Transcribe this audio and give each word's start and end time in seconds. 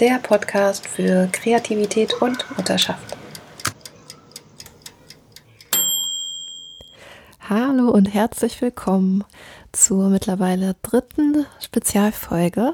Der 0.00 0.18
Podcast 0.18 0.88
für 0.88 1.28
Kreativität 1.30 2.20
und 2.20 2.44
Mutterschaft. 2.56 3.16
Hallo 7.48 7.90
und 7.90 8.06
herzlich 8.06 8.60
willkommen 8.60 9.22
zur 9.70 10.08
mittlerweile 10.08 10.74
dritten 10.82 11.46
Spezialfolge, 11.60 12.72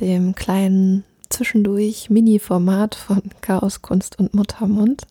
dem 0.00 0.34
kleinen 0.34 1.04
zwischendurch 1.30 2.10
Mini-Format 2.10 2.94
von 2.94 3.22
Chaos, 3.40 3.80
Kunst 3.80 4.18
und 4.18 4.34
Muttermund. 4.34 5.06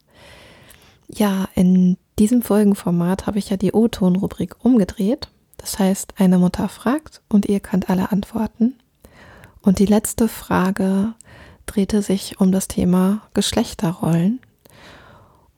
Ja, 1.07 1.49
in 1.55 1.97
diesem 2.19 2.43
Folgenformat 2.43 3.25
habe 3.25 3.39
ich 3.39 3.49
ja 3.49 3.57
die 3.57 3.71
O-Ton-Rubrik 3.71 4.63
umgedreht. 4.63 5.29
Das 5.57 5.79
heißt, 5.79 6.13
eine 6.19 6.37
Mutter 6.37 6.69
fragt 6.69 7.23
und 7.27 7.47
ihr 7.47 7.59
könnt 7.59 7.89
alle 7.89 8.11
antworten. 8.11 8.75
Und 9.63 9.79
die 9.79 9.85
letzte 9.85 10.27
Frage 10.27 11.13
drehte 11.65 12.01
sich 12.01 12.39
um 12.39 12.51
das 12.51 12.67
Thema 12.67 13.21
Geschlechterrollen. 13.33 14.39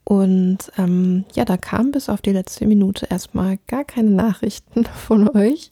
Und 0.03 0.59
ähm, 0.77 1.25
ja, 1.33 1.43
da 1.43 1.57
kam 1.57 1.91
bis 1.91 2.09
auf 2.09 2.21
die 2.21 2.31
letzte 2.31 2.67
Minute 2.67 3.07
erstmal 3.07 3.57
gar 3.67 3.83
keine 3.83 4.11
Nachrichten 4.11 4.85
von 5.07 5.27
euch, 5.27 5.71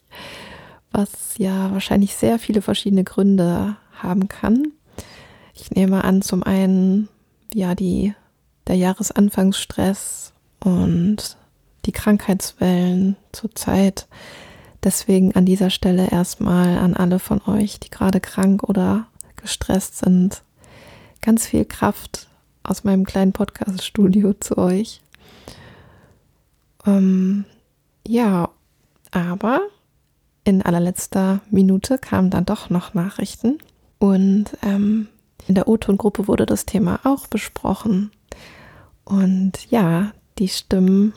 was 0.91 1.37
ja 1.37 1.71
wahrscheinlich 1.71 2.15
sehr 2.15 2.39
viele 2.39 2.61
verschiedene 2.61 3.03
Gründe 3.03 3.77
haben 3.93 4.27
kann. 4.27 4.73
Ich 5.53 5.69
nehme 5.71 6.03
an, 6.03 6.23
zum 6.23 6.41
einen 6.43 7.07
ja 7.53 7.75
die 7.75 8.15
der 8.65 8.75
Jahresanfangsstress 8.75 10.33
und 10.63 11.37
die 11.85 11.91
Krankheitswellen 11.91 13.17
zurzeit. 13.31 14.07
Deswegen 14.83 15.33
an 15.35 15.45
dieser 15.45 15.69
Stelle 15.69 16.11
erstmal 16.11 16.77
an 16.77 16.93
alle 16.95 17.19
von 17.19 17.41
euch, 17.47 17.79
die 17.79 17.89
gerade 17.89 18.19
krank 18.19 18.63
oder 18.63 19.07
gestresst 19.37 19.97
sind, 19.97 20.43
ganz 21.21 21.47
viel 21.47 21.65
Kraft 21.65 22.27
aus 22.63 22.83
meinem 22.83 23.05
kleinen 23.05 23.31
Podcast-Studio 23.31 24.33
zu 24.33 24.57
euch. 24.57 25.01
Ähm, 26.85 27.45
ja, 28.05 28.49
aber 29.11 29.61
in 30.43 30.61
allerletzter 30.61 31.41
Minute 31.49 31.97
kamen 31.97 32.29
dann 32.29 32.45
doch 32.45 32.69
noch 32.69 32.93
Nachrichten 32.93 33.59
und 33.99 34.45
ähm, 34.63 35.07
in 35.47 35.55
der 35.55 35.67
O-Ton-Gruppe 35.67 36.27
wurde 36.27 36.45
das 36.45 36.65
Thema 36.65 36.99
auch 37.03 37.27
besprochen. 37.27 38.11
Und 39.05 39.69
ja, 39.69 40.11
die 40.39 40.47
Stimmen 40.47 41.13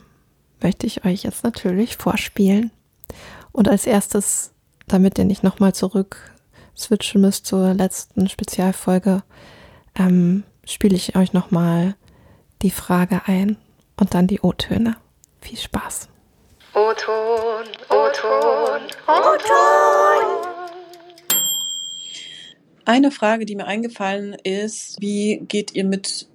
möchte 0.61 0.87
ich 0.87 1.05
euch 1.05 1.23
jetzt 1.23 1.43
natürlich 1.43 1.97
vorspielen. 1.97 2.71
Und 3.57 3.67
als 3.67 3.87
erstes, 3.87 4.51
damit 4.87 5.17
ihr 5.17 5.25
nicht 5.25 5.41
nochmal 5.41 5.73
zurück 5.73 6.31
switchen 6.77 7.21
müsst 7.21 7.47
zur 7.47 7.73
letzten 7.73 8.29
Spezialfolge, 8.29 9.23
ähm, 9.97 10.43
spiele 10.63 10.95
ich 10.95 11.15
euch 11.15 11.33
nochmal 11.33 11.95
die 12.61 12.69
Frage 12.69 13.23
ein 13.25 13.57
und 13.99 14.13
dann 14.13 14.27
die 14.27 14.41
O-Töne. 14.41 14.97
Viel 15.41 15.57
Spaß. 15.57 16.07
O-Ton, 16.75 17.65
O-Ton, 17.89 18.81
O-Ton. 19.07 20.51
Eine 22.85 23.09
Frage, 23.09 23.45
die 23.45 23.55
mir 23.55 23.65
eingefallen 23.65 24.35
ist, 24.43 25.01
wie 25.01 25.39
geht 25.47 25.73
ihr 25.73 25.83
mit 25.83 26.27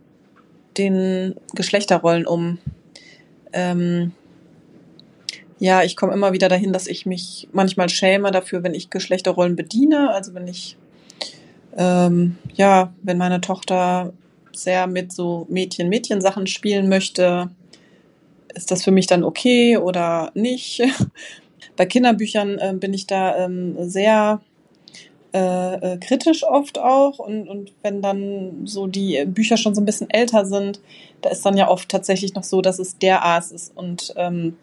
den 0.77 1.37
Geschlechterrollen 1.55 2.27
um? 2.27 2.59
Ähm, 3.53 4.13
ja, 5.63 5.85
ich 5.85 5.95
komme 5.95 6.13
immer 6.13 6.33
wieder 6.33 6.49
dahin, 6.49 6.73
dass 6.73 6.89
ich 6.89 7.07
mich 7.07 7.47
manchmal 7.53 7.89
schäme 7.89 8.33
dafür, 8.33 8.65
wenn 8.65 8.75
ich 8.75 8.91
Geschlechterrollen 8.91 9.55
bediene. 9.55 10.11
Also 10.11 10.35
wenn 10.35 10.49
ich, 10.49 10.77
ähm, 11.77 12.37
ja, 12.53 12.93
wenn 13.01 13.17
meine 13.17 13.41
Tochter 13.41 14.13
sehr 14.53 14.89
mit 14.89 15.13
so 15.13 15.47
Mädchen-Mädchen-Sachen 15.49 16.49
spielen 16.49 16.89
möchte, 16.89 17.49
ist 18.53 18.73
das 18.73 18.83
für 18.83 18.91
mich 18.91 19.07
dann 19.07 19.23
okay 19.23 19.77
oder 19.77 20.33
nicht? 20.35 20.83
Bei 21.77 21.87
Kinderbüchern 21.87 22.59
äh, 22.59 22.75
bin 22.75 22.93
ich 22.93 23.07
da 23.07 23.45
ähm, 23.45 23.77
sehr 23.89 24.41
äh, 25.33 25.93
äh, 25.93 25.99
kritisch 25.99 26.43
oft 26.43 26.81
auch 26.81 27.21
und, 27.21 27.49
und 27.49 27.73
wenn 27.83 28.03
dann 28.03 28.67
so 28.67 28.89
die 28.89 29.25
Bücher 29.27 29.57
schon 29.57 29.77
so 29.77 29.81
ein 29.81 29.87
bisschen 29.87 30.11
älter 30.11 30.45
sind, 30.45 30.81
da 31.21 31.31
ist 31.31 31.47
dann 31.47 31.57
ja 31.57 31.69
oft 31.69 31.89
tatsächlich 31.89 32.35
noch 32.35 32.43
so, 32.43 32.63
dass 32.63 32.81
es 32.81 32.99
der 32.99 33.23
Arzt 33.23 33.53
ist 33.53 33.77
und 33.77 34.13
ähm, 34.17 34.57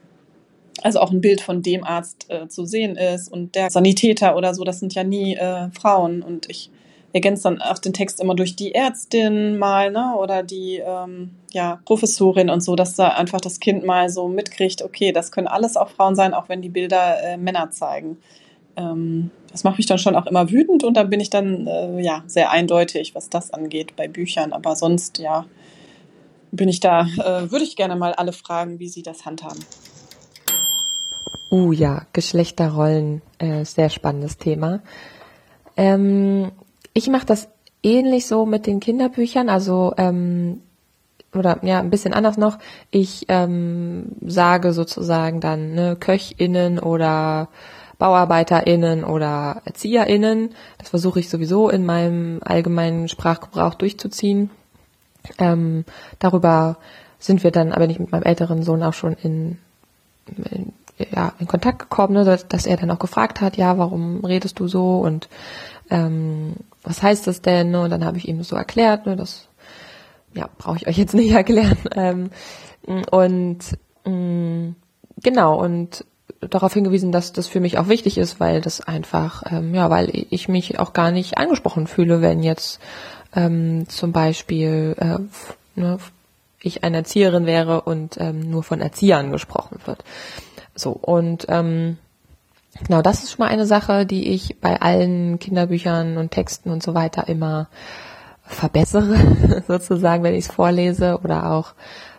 also 0.84 1.00
auch 1.00 1.12
ein 1.12 1.22
Bild 1.22 1.42
von 1.42 1.62
dem 1.62 1.84
Arzt 1.84 2.28
äh, 2.30 2.48
zu 2.48 2.66
sehen 2.66 2.96
ist 2.96 3.32
und 3.32 3.56
der 3.56 3.70
Sanitäter 3.70 4.36
oder 4.36 4.54
so, 4.54 4.64
das 4.64 4.80
sind 4.80 4.94
ja 4.94 5.04
nie 5.04 5.36
äh, 5.36 5.70
Frauen 5.72 6.22
und 6.22 6.50
ich 6.50 6.70
ergänze 7.14 7.44
dann 7.44 7.62
auch 7.62 7.80
den 7.80 7.94
Text 7.94 8.20
immer 8.22 8.36
durch 8.36 8.56
die 8.56 8.76
Ärztin 8.76 9.58
mal, 9.58 9.92
ne, 9.92 10.16
oder 10.18 10.44
die 10.44 10.82
ähm, 10.86 11.32
ja, 11.52 11.80
Professorin 11.86 12.50
und 12.50 12.62
so, 12.62 12.76
dass 12.76 12.96
da 12.96 13.10
einfach 13.10 13.42
das 13.42 13.60
Kind 13.60 13.84
mal 13.84 14.10
so 14.10 14.28
mitkriegt, 14.28 14.84
okay, 14.84 15.12
das 15.12 15.32
können 15.32 15.48
alles 15.48 15.76
auch 15.76 15.90
Frauen 15.90 16.16
sein, 16.16 16.34
auch 16.34 16.50
wenn 16.50 16.62
die 16.62 16.70
Bilder 16.70 17.24
äh, 17.24 17.38
Männer 17.38 17.72
zeigen. 17.72 18.18
Ähm, 18.76 19.32
das 19.52 19.64
macht 19.64 19.78
mich 19.78 19.88
dann 19.88 19.98
schon 19.98 20.16
auch 20.16 20.28
immer 20.28 20.52
wütend 20.52 20.84
und 20.84 20.96
da 20.96 21.04
bin 21.04 21.20
ich 21.20 21.32
dann 21.32 21.66
äh, 21.66 22.00
ja 22.02 22.24
sehr 22.28 22.52
eindeutig, 22.52 23.16
was 23.16 23.30
das 23.30 23.52
angeht 23.52 23.96
bei 23.96 24.08
Büchern. 24.08 24.54
Aber 24.54 24.76
sonst, 24.76 25.18
ja, 25.18 25.46
bin 26.52 26.70
ich 26.70 26.80
da, 26.80 27.02
äh, 27.02 27.52
würde 27.52 27.64
ich 27.64 27.76
gerne 27.76 27.96
mal 27.96 28.14
alle 28.14 28.34
fragen, 28.34 28.80
wie 28.80 28.88
sie 28.88 29.02
das 29.02 29.26
handhaben. 29.26 29.60
Uh 31.52 31.72
ja, 31.72 32.04
Geschlechterrollen, 32.14 33.22
äh, 33.40 33.66
sehr 33.66 33.90
spannendes 33.90 34.38
Thema. 34.38 34.82
Ähm, 35.76 36.52
ich 36.94 37.10
mache 37.10 37.26
das 37.26 37.50
ähnlich 37.82 38.28
so 38.28 38.46
mit 38.46 38.68
den 38.68 38.80
Kinderbüchern, 38.80 39.50
also 39.50 39.94
ähm, 39.98 40.62
oder 41.34 41.60
ja, 41.64 41.80
ein 41.80 41.90
bisschen 41.90 42.14
anders 42.14 42.38
noch. 42.38 42.58
Ich 42.92 43.26
ähm, 43.30 44.16
sage 44.26 44.74
sozusagen 44.74 45.40
dann 45.42 45.74
ne, 45.74 45.96
KöchInnen 46.00 46.80
oder 46.80 47.50
BauarbeiterInnen 47.98 49.04
oder 49.04 49.62
ErzieherInnen. 49.66 50.52
Das 50.78 50.90
versuche 50.90 51.20
ich 51.20 51.30
sowieso 51.30 51.70
in 51.70 51.86
meinem 51.86 52.40
allgemeinen 52.44 53.08
Sprachgebrauch 53.08 53.76
durchzuziehen. 53.76 54.50
Ähm, 55.38 55.86
darüber 56.18 56.78
sind 57.20 57.44
wir 57.44 57.52
dann 57.52 57.74
aber 57.74 57.88
nicht 57.88 58.00
mit 58.00 58.12
meinem 58.12 58.24
älteren 58.24 58.64
Sohn 58.64 58.81
auch 58.81 58.94
schon 58.94 59.14
in, 59.14 59.58
in 60.52 60.74
ja, 61.12 61.34
in 61.40 61.48
Kontakt 61.48 61.80
gekommen, 61.80 62.14
ne, 62.14 62.26
dass, 62.26 62.48
dass 62.48 62.66
er 62.66 62.78
dann 62.78 62.92
auch 62.92 63.00
gefragt 63.00 63.42
hat, 63.42 63.58
ja, 63.58 63.78
warum 63.78 64.24
redest 64.26 64.60
du 64.60 64.68
so 64.68 65.00
und 65.00 65.30
ähm, 65.90 66.56
was 66.84 67.02
heißt 67.02 67.28
das 67.28 67.42
denn? 67.42 67.72
Ne? 67.72 67.82
Und 67.82 67.90
dann 67.90 68.06
habe 68.06 68.18
ich 68.18 68.28
ihm 68.28 68.44
so 68.44 68.56
erklärt, 68.56 69.06
ne, 69.06 69.16
das 69.16 69.48
ja, 70.34 70.50
brauche 70.58 70.78
ich 70.78 70.88
euch 70.88 70.98
jetzt 70.98 71.14
nicht 71.14 71.32
erklären. 71.36 71.78
Ähm, 71.96 72.30
und 73.12 73.60
mh, 74.06 74.12
mm, 74.12 74.76
genau, 75.22 75.60
und 75.60 76.06
darauf 76.42 76.74
hingewiesen, 76.74 77.12
dass 77.12 77.34
das 77.34 77.48
für 77.48 77.60
mich 77.60 77.78
auch 77.78 77.90
wichtig 77.90 78.18
ist, 78.18 78.40
weil 78.40 78.62
das 78.62 78.81
einfach, 78.81 79.44
ähm, 79.52 79.74
ja, 79.76 79.90
weil 79.90 80.10
ich 80.30 80.48
mich 80.48 80.80
auch 80.80 80.94
gar 80.94 81.12
nicht 81.12 81.38
angesprochen 81.38 81.88
fühle, 81.88 82.22
wenn 82.22 82.44
jetzt 82.44 82.80
ähm, 83.36 83.88
zum 83.90 84.12
Beispiel 84.12 84.96
äh, 85.00 85.80
ne, 85.80 86.00
ich 86.62 86.84
eine 86.84 86.98
Erzieherin 86.98 87.46
wäre 87.46 87.81
und 87.81 88.18
ähm, 88.19 88.50
nur 88.50 88.63
von 88.63 88.81
Erziehern 88.81 89.31
gesprochen 89.31 89.80
wird. 89.86 90.04
So, 90.80 90.92
und 90.92 91.46
ähm, 91.50 91.98
genau, 92.88 93.02
das 93.02 93.24
ist 93.24 93.31
schon 93.31 93.46
mal 93.46 93.52
eine 93.52 93.66
Sache, 93.66 94.06
die 94.06 94.30
ich 94.30 94.60
bei 94.60 94.81
allen 94.81 95.40
Kinderbüchern 95.40 96.18
und 96.18 96.31
Texten 96.31 96.70
und 96.70 96.81
so 96.81 96.94
weiter 96.94 97.28
immer 97.28 97.68
verbessere, 98.44 99.64
sozusagen, 99.68 100.24
wenn 100.24 100.34
ich 100.34 100.46
es 100.46 100.52
vorlese 100.52 101.20
oder 101.24 101.52
auch 101.52 101.74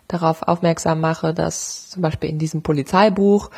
darauf 0.09 0.43
aufmerksam 0.43 1.01
mache, 1.01 1.33
dass 1.35 1.89
zum 1.89 2.03
Beispiel 2.03 2.31
in 2.31 2.39
diesem 2.39 2.62
Polizeibuch 2.62 3.51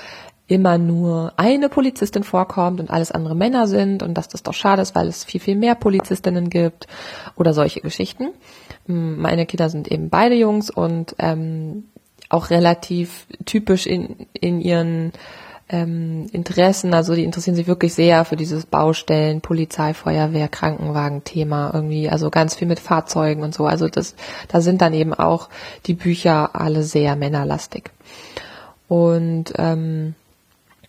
immer 0.46 0.76
nur 0.76 1.32
eine 1.36 1.68
Polizistin 1.68 2.24
vorkommt 2.24 2.78
und 2.78 2.90
alles 2.90 3.10
andere 3.10 3.34
Männer 3.34 3.66
sind 3.66 4.02
und 4.02 4.14
dass 4.14 4.28
das 4.28 4.42
doch 4.42 4.52
schade 4.52 4.82
ist, 4.82 4.94
weil 4.94 5.08
es 5.08 5.24
viel, 5.24 5.40
viel 5.40 5.56
mehr 5.56 5.74
Polizistinnen 5.74 6.50
gibt 6.50 6.86
oder 7.36 7.54
solche 7.54 7.80
Geschichten. 7.80 8.28
Meine 8.86 9.46
Kinder 9.46 9.70
sind 9.70 9.88
eben 9.88 10.10
beide 10.10 10.34
Jungs 10.34 10.68
und 10.68 11.14
ähm, 11.18 11.84
auch 12.32 12.50
relativ 12.50 13.26
typisch 13.44 13.86
in, 13.86 14.26
in 14.32 14.60
ihren 14.60 15.12
ähm, 15.68 16.26
Interessen, 16.32 16.94
also 16.94 17.14
die 17.14 17.24
interessieren 17.24 17.56
sich 17.56 17.66
wirklich 17.66 17.94
sehr 17.94 18.24
für 18.24 18.36
dieses 18.36 18.66
Baustellen, 18.66 19.40
Polizei, 19.40 19.94
Feuerwehr, 19.94 20.48
Krankenwagen-Thema 20.48 21.72
irgendwie, 21.74 22.08
also 22.08 22.30
ganz 22.30 22.54
viel 22.54 22.68
mit 22.68 22.80
Fahrzeugen 22.80 23.42
und 23.42 23.54
so. 23.54 23.66
Also 23.66 23.88
das, 23.88 24.14
da 24.48 24.60
sind 24.60 24.82
dann 24.82 24.94
eben 24.94 25.14
auch 25.14 25.48
die 25.86 25.94
Bücher 25.94 26.50
alle 26.54 26.82
sehr 26.82 27.16
männerlastig. 27.16 27.90
Und 28.88 29.52
ähm, 29.56 30.14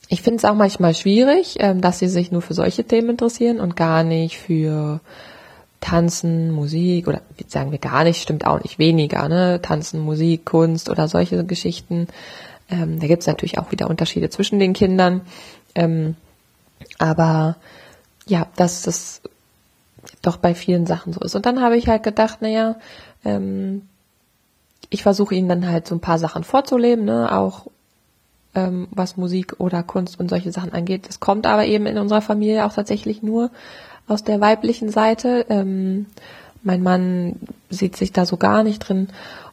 ich 0.09 0.21
finde 0.21 0.37
es 0.37 0.45
auch 0.45 0.55
manchmal 0.55 0.93
schwierig, 0.93 1.57
ähm, 1.59 1.81
dass 1.81 1.99
sie 1.99 2.09
sich 2.09 2.31
nur 2.31 2.41
für 2.41 2.53
solche 2.53 2.83
Themen 2.83 3.11
interessieren 3.11 3.59
und 3.59 3.75
gar 3.75 4.03
nicht 4.03 4.37
für 4.37 4.99
Tanzen, 5.83 6.51
Musik 6.51 7.09
oder 7.09 7.21
sagen 7.47 7.71
wir 7.71 7.77
gar 7.77 8.05
nicht, 8.05 8.21
stimmt 8.21 8.47
auch 8.47 8.63
nicht 8.63 8.79
weniger, 8.79 9.27
ne? 9.27 9.61
Tanzen, 9.61 9.99
Musik, 9.99 10.45
Kunst 10.45 10.89
oder 10.89 11.09
solche 11.09 11.43
Geschichten. 11.43 12.07
Ähm, 12.69 13.01
da 13.01 13.07
gibt 13.07 13.21
es 13.21 13.27
natürlich 13.27 13.59
auch 13.59 13.71
wieder 13.73 13.89
Unterschiede 13.89 14.29
zwischen 14.29 14.59
den 14.59 14.71
Kindern. 14.71 15.21
Ähm, 15.75 16.15
aber 16.99 17.57
ja, 18.25 18.47
dass 18.55 18.83
das 18.83 19.21
doch 20.21 20.37
bei 20.37 20.55
vielen 20.55 20.85
Sachen 20.85 21.11
so 21.11 21.19
ist. 21.19 21.35
Und 21.35 21.45
dann 21.45 21.61
habe 21.61 21.75
ich 21.75 21.89
halt 21.89 22.03
gedacht, 22.03 22.41
naja, 22.41 22.77
ähm, 23.25 23.81
ich 24.89 25.03
versuche 25.03 25.35
ihnen 25.35 25.49
dann 25.49 25.67
halt 25.67 25.85
so 25.85 25.95
ein 25.95 26.01
paar 26.01 26.17
Sachen 26.17 26.45
vorzuleben, 26.45 27.03
ne? 27.03 27.37
auch 27.37 27.67
ähm, 28.55 28.87
was 28.91 29.17
Musik 29.17 29.55
oder 29.57 29.83
Kunst 29.83 30.17
und 30.17 30.29
solche 30.29 30.53
Sachen 30.53 30.71
angeht. 30.71 31.09
Das 31.09 31.19
kommt 31.19 31.45
aber 31.45 31.65
eben 31.65 31.87
in 31.87 31.97
unserer 31.97 32.21
Familie 32.21 32.65
auch 32.65 32.73
tatsächlich 32.73 33.21
nur 33.21 33.51
aus 34.07 34.23
der 34.23 34.41
weiblichen 34.41 34.89
Seite. 34.89 35.45
Ähm, 35.49 36.07
mein 36.63 36.81
Mann 36.81 37.35
sieht 37.69 37.95
sich 37.95 38.11
da 38.11 38.25
so 38.25 38.37
gar 38.37 38.63
nicht 38.63 38.79
drin 38.79 39.09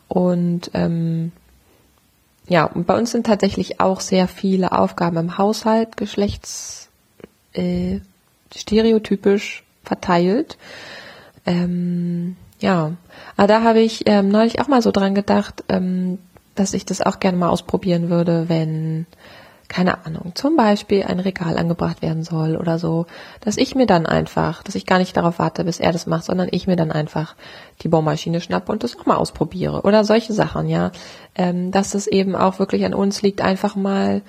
und 0.09 0.71
ähm, 0.75 1.33
ja, 2.49 2.65
und 2.65 2.87
bei 2.87 2.99
uns 2.99 3.13
sind 3.13 3.27
tatsächlich 3.27 3.81
auch 3.81 4.01
sehr 4.01 4.27
viele 4.27 4.73
Aufgaben 4.73 5.17
im 5.17 5.39
Haushalt 5.39 5.97
geschlechts 5.97 6.89
äh, 7.53 8.01
verteilt. 9.85 10.59
Ähm, 11.47 12.37
ja, 12.59 12.93
aber 13.37 13.47
da 13.47 13.63
habe 13.63 13.81
ich 13.81 14.03
ähm, 14.07 14.29
neulich 14.29 14.61
auch 14.61 14.69
mal 14.69 14.83
so 14.83 14.91
dran 14.91 15.15
gedacht, 15.15 15.65
ähm, 15.69 16.19
dass 16.55 16.75
ich 16.75 16.85
das 16.85 17.01
auch 17.01 17.21
gerne 17.21 17.39
mal 17.39 17.49
ausprobieren 17.49 18.11
würde, 18.11 18.49
wenn 18.49 19.07
keine 19.71 20.05
Ahnung, 20.05 20.33
zum 20.35 20.57
Beispiel 20.57 21.05
ein 21.05 21.21
Regal 21.21 21.57
angebracht 21.57 22.03
werden 22.03 22.25
soll 22.25 22.57
oder 22.57 22.79
so, 22.79 23.07
dass 23.41 23.57
ich 23.57 23.77
mir 23.77 23.87
dann 23.87 24.05
einfach, 24.05 24.65
dass 24.65 24.75
ich 24.75 24.85
gar 24.85 24.99
nicht 24.99 25.17
darauf 25.17 25.39
warte, 25.39 25.65
bis 25.65 25.79
er 25.79 25.93
das 25.93 26.07
macht, 26.07 26.25
sondern 26.25 26.49
ich 26.51 26.67
mir 26.67 26.75
dann 26.75 26.91
einfach 26.91 27.37
die 27.83 27.89
Bohrmaschine 27.89 28.41
schnappe 28.41 28.73
und 28.73 28.83
das 28.83 28.99
auch 28.99 29.07
mal 29.07 29.17
ausprobiere 29.17 29.83
oder 29.83 30.05
solche 30.05 30.33
Sachen, 30.33 30.69
ja, 30.69 30.91
ähm, 31.37 31.71
dass 31.71 31.95
es 31.95 32.09
eben 32.09 32.35
auch 32.35 32.59
wirklich 32.59 32.85
an 32.85 32.95
uns 32.95 33.23
liegt, 33.23 33.43
einfach 33.43 33.77
mal 33.77 34.23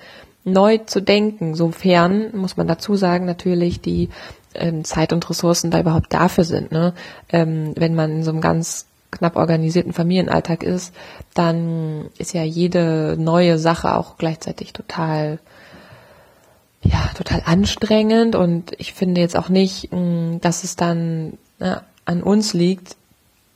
neu 0.44 0.78
zu 0.78 1.02
denken, 1.02 1.56
sofern, 1.56 2.30
muss 2.36 2.56
man 2.56 2.68
dazu 2.68 2.94
sagen, 2.94 3.26
natürlich 3.26 3.80
die 3.80 4.10
ähm, 4.54 4.84
Zeit 4.84 5.12
und 5.12 5.28
Ressourcen 5.28 5.72
da 5.72 5.80
überhaupt 5.80 6.12
dafür 6.14 6.44
sind, 6.44 6.70
ne, 6.70 6.94
ähm, 7.30 7.72
wenn 7.76 7.96
man 7.96 8.12
in 8.12 8.22
so 8.22 8.30
einem 8.30 8.40
ganz 8.40 8.86
knapp 9.12 9.36
organisierten 9.36 9.92
Familienalltag 9.92 10.64
ist, 10.64 10.92
dann 11.34 12.06
ist 12.18 12.34
ja 12.34 12.42
jede 12.42 13.16
neue 13.18 13.58
Sache 13.58 13.94
auch 13.94 14.16
gleichzeitig 14.16 14.72
total, 14.72 15.38
ja, 16.82 17.10
total 17.16 17.42
anstrengend 17.44 18.34
und 18.34 18.72
ich 18.78 18.94
finde 18.94 19.20
jetzt 19.20 19.36
auch 19.36 19.48
nicht, 19.48 19.92
mm, 19.92 20.38
dass 20.40 20.64
es 20.64 20.74
dann 20.74 21.38
ne, 21.60 21.82
an 22.04 22.22
uns 22.22 22.54
liegt, 22.54 22.96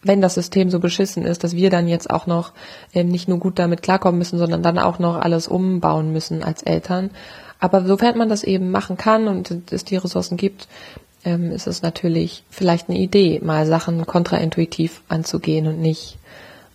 wenn 0.02 0.20
das 0.20 0.34
System 0.34 0.70
so 0.70 0.78
beschissen 0.78 1.24
ist, 1.24 1.42
dass 1.42 1.56
wir 1.56 1.70
dann 1.70 1.88
jetzt 1.88 2.10
auch 2.10 2.26
noch 2.26 2.52
ähm, 2.94 3.08
nicht 3.08 3.28
nur 3.28 3.38
gut 3.38 3.58
damit 3.58 3.82
klarkommen 3.82 4.18
müssen, 4.18 4.38
sondern 4.38 4.62
dann 4.62 4.78
auch 4.78 4.98
noch 4.98 5.16
alles 5.16 5.48
umbauen 5.48 6.12
müssen 6.12 6.44
als 6.44 6.62
Eltern. 6.62 7.10
Aber 7.58 7.84
sofern 7.86 8.18
man 8.18 8.28
das 8.28 8.44
eben 8.44 8.70
machen 8.70 8.96
kann 8.96 9.26
und 9.26 9.72
es 9.72 9.84
die 9.84 9.96
Ressourcen 9.96 10.36
gibt, 10.36 10.68
ähm, 11.26 11.50
ist 11.50 11.66
es 11.66 11.82
natürlich 11.82 12.44
vielleicht 12.48 12.88
eine 12.88 12.98
Idee, 12.98 13.40
mal 13.42 13.66
Sachen 13.66 14.06
kontraintuitiv 14.06 15.02
anzugehen 15.08 15.66
und 15.66 15.80
nicht 15.80 16.18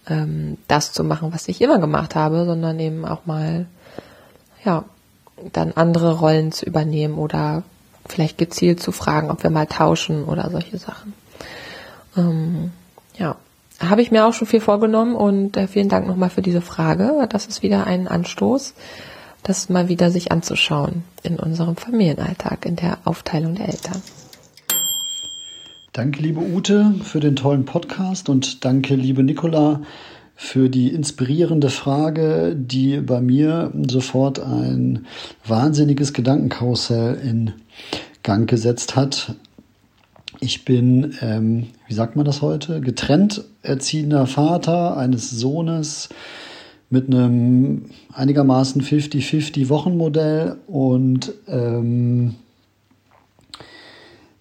ähm, 0.07 0.57
das 0.67 0.91
zu 0.91 1.03
machen, 1.03 1.33
was 1.33 1.47
ich 1.47 1.61
immer 1.61 1.79
gemacht 1.79 2.15
habe, 2.15 2.45
sondern 2.45 2.79
eben 2.79 3.05
auch 3.05 3.25
mal, 3.25 3.65
ja, 4.63 4.83
dann 5.53 5.71
andere 5.71 6.19
Rollen 6.19 6.51
zu 6.51 6.65
übernehmen 6.65 7.15
oder 7.15 7.63
vielleicht 8.05 8.37
gezielt 8.37 8.81
zu 8.81 8.91
fragen, 8.91 9.31
ob 9.31 9.41
wir 9.41 9.49
mal 9.49 9.65
tauschen 9.65 10.25
oder 10.25 10.51
solche 10.51 10.77
Sachen. 10.77 11.13
Ähm, 12.17 12.71
ja, 13.17 13.37
habe 13.79 14.01
ich 14.01 14.11
mir 14.11 14.25
auch 14.25 14.33
schon 14.33 14.47
viel 14.47 14.61
vorgenommen 14.61 15.15
und 15.15 15.55
äh, 15.55 15.67
vielen 15.67 15.89
Dank 15.89 16.07
nochmal 16.07 16.29
für 16.29 16.41
diese 16.41 16.61
Frage. 16.61 17.25
Das 17.29 17.47
ist 17.47 17.63
wieder 17.63 17.87
ein 17.87 18.07
Anstoß, 18.07 18.73
das 19.43 19.69
mal 19.69 19.87
wieder 19.87 20.11
sich 20.11 20.31
anzuschauen 20.31 21.03
in 21.23 21.39
unserem 21.39 21.77
Familienalltag, 21.77 22.65
in 22.65 22.75
der 22.75 22.97
Aufteilung 23.05 23.55
der 23.55 23.69
Eltern. 23.69 24.01
Danke, 25.93 26.21
liebe 26.21 26.39
Ute, 26.39 26.93
für 27.03 27.19
den 27.19 27.35
tollen 27.35 27.65
Podcast 27.65 28.29
und 28.29 28.63
danke, 28.63 28.95
liebe 28.95 29.23
Nicola, 29.23 29.81
für 30.35 30.69
die 30.69 30.87
inspirierende 30.87 31.69
Frage, 31.69 32.55
die 32.55 33.01
bei 33.01 33.19
mir 33.19 33.73
sofort 33.89 34.39
ein 34.39 35.05
wahnsinniges 35.45 36.13
Gedankenkarussell 36.13 37.15
in 37.15 37.51
Gang 38.23 38.49
gesetzt 38.49 38.95
hat. 38.95 39.35
Ich 40.39 40.63
bin, 40.63 41.13
ähm, 41.19 41.67
wie 41.89 41.93
sagt 41.93 42.15
man 42.15 42.23
das 42.23 42.41
heute, 42.41 42.79
getrennt 42.79 43.43
erziehender 43.61 44.27
Vater 44.27 44.95
eines 44.95 45.29
Sohnes 45.29 46.07
mit 46.89 47.07
einem 47.07 47.87
einigermaßen 48.13 48.81
50-50 48.81 49.67
Wochenmodell 49.67 50.55
und 50.67 51.33
ähm, 51.49 52.35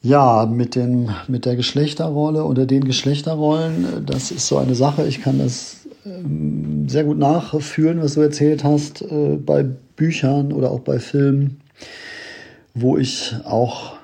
ja, 0.02 0.46
mit, 0.46 0.76
den, 0.76 1.10
mit 1.28 1.44
der 1.44 1.56
Geschlechterrolle 1.56 2.44
oder 2.44 2.66
den 2.66 2.84
Geschlechterrollen, 2.84 4.04
das 4.06 4.30
ist 4.30 4.46
so 4.46 4.56
eine 4.56 4.74
Sache. 4.74 5.06
Ich 5.06 5.20
kann 5.20 5.38
das 5.38 5.86
ähm, 6.06 6.88
sehr 6.88 7.04
gut 7.04 7.18
nachfühlen, 7.18 8.00
was 8.00 8.14
du 8.14 8.20
erzählt 8.20 8.64
hast, 8.64 9.02
äh, 9.02 9.36
bei 9.36 9.64
Büchern 9.96 10.52
oder 10.52 10.70
auch 10.70 10.80
bei 10.80 10.98
Filmen, 10.98 11.60
wo 12.74 12.96
ich 12.96 13.34
auch 13.44 13.98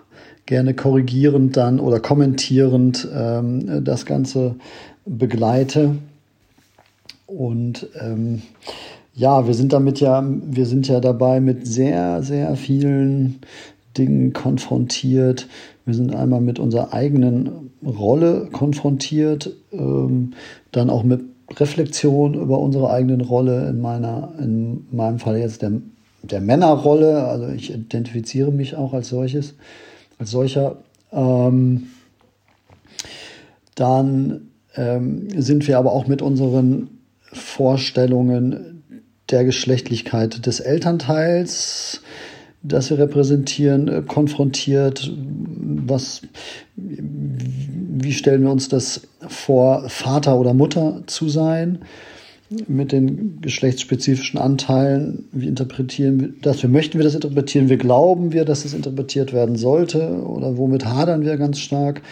gerne 0.44 0.74
korrigierend 0.74 1.56
dann 1.56 1.80
oder 1.80 1.98
kommentierend 1.98 3.08
ähm, 3.12 3.82
das 3.84 4.04
Ganze 4.04 4.56
begleite. 5.06 5.96
Und 7.26 7.88
ähm, 8.00 8.42
ja, 9.14 9.46
wir 9.46 9.54
sind 9.54 9.72
damit 9.72 10.00
ja, 10.00 10.22
wir 10.24 10.66
sind 10.66 10.88
ja 10.88 11.00
dabei 11.00 11.40
mit 11.40 11.66
sehr, 11.66 12.22
sehr 12.22 12.54
vielen 12.56 13.40
Dingen 13.98 14.32
konfrontiert, 14.32 15.48
wir 15.84 15.94
sind 15.94 16.14
einmal 16.14 16.40
mit 16.40 16.58
unserer 16.58 16.92
eigenen 16.92 17.70
Rolle 17.84 18.48
konfrontiert, 18.52 19.52
ähm, 19.72 20.32
dann 20.72 20.90
auch 20.90 21.04
mit 21.04 21.22
Reflexion 21.58 22.34
über 22.34 22.58
unsere 22.58 22.90
eigenen 22.90 23.20
Rolle, 23.20 23.68
in 23.68 23.80
meiner, 23.80 24.32
in 24.38 24.86
meinem 24.90 25.18
Fall 25.18 25.38
jetzt 25.38 25.62
der, 25.62 25.72
der 26.22 26.40
Männerrolle, 26.40 27.24
also 27.24 27.48
ich 27.48 27.72
identifiziere 27.72 28.50
mich 28.50 28.76
auch 28.76 28.92
als 28.92 29.08
solches, 29.08 29.54
als 30.18 30.30
solcher. 30.32 30.78
Ähm, 31.12 31.88
dann 33.76 34.48
ähm, 34.74 35.28
sind 35.40 35.68
wir 35.68 35.78
aber 35.78 35.92
auch 35.92 36.06
mit 36.08 36.22
unseren 36.22 36.88
Vorstellungen 37.32 38.82
der 39.30 39.44
Geschlechtlichkeit 39.44 40.46
des 40.46 40.60
Elternteils 40.60 42.02
das 42.68 42.90
wir 42.90 42.98
repräsentieren, 42.98 43.88
äh, 43.88 44.02
konfrontiert. 44.02 45.12
Was, 45.16 46.22
wie 46.76 48.12
stellen 48.12 48.42
wir 48.42 48.50
uns 48.50 48.68
das 48.68 49.02
vor, 49.26 49.88
Vater 49.88 50.38
oder 50.38 50.54
Mutter 50.54 51.02
zu 51.06 51.28
sein? 51.28 51.80
mit 52.68 52.92
den 52.92 53.40
geschlechtsspezifischen 53.40 54.38
Anteilen, 54.38 55.28
wie 55.32 55.48
interpretieren 55.48 56.20
wir 56.20 56.28
das, 56.42 56.62
wie 56.62 56.68
möchten 56.68 56.98
wir 56.98 57.04
das 57.04 57.14
interpretieren, 57.14 57.68
wie 57.68 57.76
glauben 57.76 58.32
wir, 58.32 58.44
dass 58.44 58.64
es 58.64 58.72
interpretiert 58.72 59.32
werden 59.32 59.56
sollte 59.56 60.22
oder 60.22 60.56
womit 60.56 60.84
hadern 60.84 61.24
wir 61.24 61.36
ganz 61.38 61.58
stark. 61.58 62.02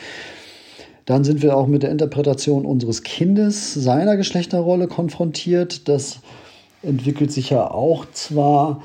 Dann 1.04 1.23
sind 1.23 1.42
wir 1.42 1.56
auch 1.56 1.66
mit 1.66 1.82
der 1.82 1.90
Interpretation 1.90 2.64
unseres 2.64 3.02
Kindes, 3.02 3.75
seiner 3.75 4.16
Geschlechterrolle 4.16 4.88
konfrontiert. 4.88 5.88
Das 5.88 6.20
entwickelt 6.82 7.30
sich 7.30 7.50
ja 7.50 7.70
auch 7.70 8.06
zwar 8.12 8.82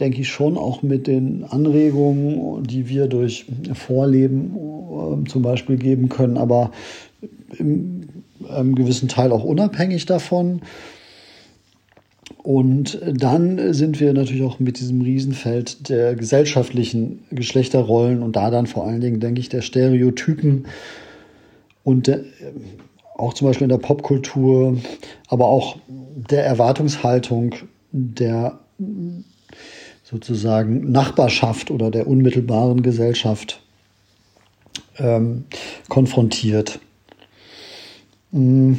denke 0.00 0.20
ich 0.20 0.28
schon 0.28 0.56
auch 0.56 0.82
mit 0.82 1.06
den 1.06 1.44
Anregungen, 1.44 2.64
die 2.64 2.88
wir 2.88 3.06
durch 3.06 3.46
Vorleben 3.74 4.54
äh, 4.56 5.28
zum 5.28 5.42
Beispiel 5.42 5.76
geben 5.76 6.08
können, 6.08 6.36
aber 6.36 6.70
im 7.58 8.08
einem 8.48 8.74
gewissen 8.74 9.08
Teil 9.08 9.32
auch 9.32 9.44
unabhängig 9.44 10.06
davon. 10.06 10.62
Und 12.42 13.00
dann 13.04 13.74
sind 13.74 14.00
wir 14.00 14.12
natürlich 14.12 14.42
auch 14.42 14.58
mit 14.58 14.78
diesem 14.80 15.00
Riesenfeld 15.00 15.88
der 15.88 16.14
gesellschaftlichen 16.14 17.20
Geschlechterrollen 17.30 18.22
und 18.22 18.36
da 18.36 18.50
dann 18.50 18.66
vor 18.66 18.86
allen 18.86 19.00
Dingen, 19.00 19.20
denke 19.20 19.40
ich, 19.40 19.48
der 19.48 19.62
Stereotypen 19.62 20.66
und 21.84 22.06
der, 22.06 22.20
auch 23.16 23.34
zum 23.34 23.48
Beispiel 23.48 23.64
in 23.64 23.70
der 23.70 23.78
Popkultur, 23.78 24.78
aber 25.28 25.46
auch 25.46 25.76
der 25.88 26.44
Erwartungshaltung 26.44 27.54
der 27.92 28.60
sozusagen 30.10 30.90
Nachbarschaft 30.90 31.70
oder 31.70 31.90
der 31.90 32.06
unmittelbaren 32.06 32.82
Gesellschaft 32.82 33.60
ähm, 34.96 35.44
konfrontiert. 35.88 36.78
Mm. 38.30 38.74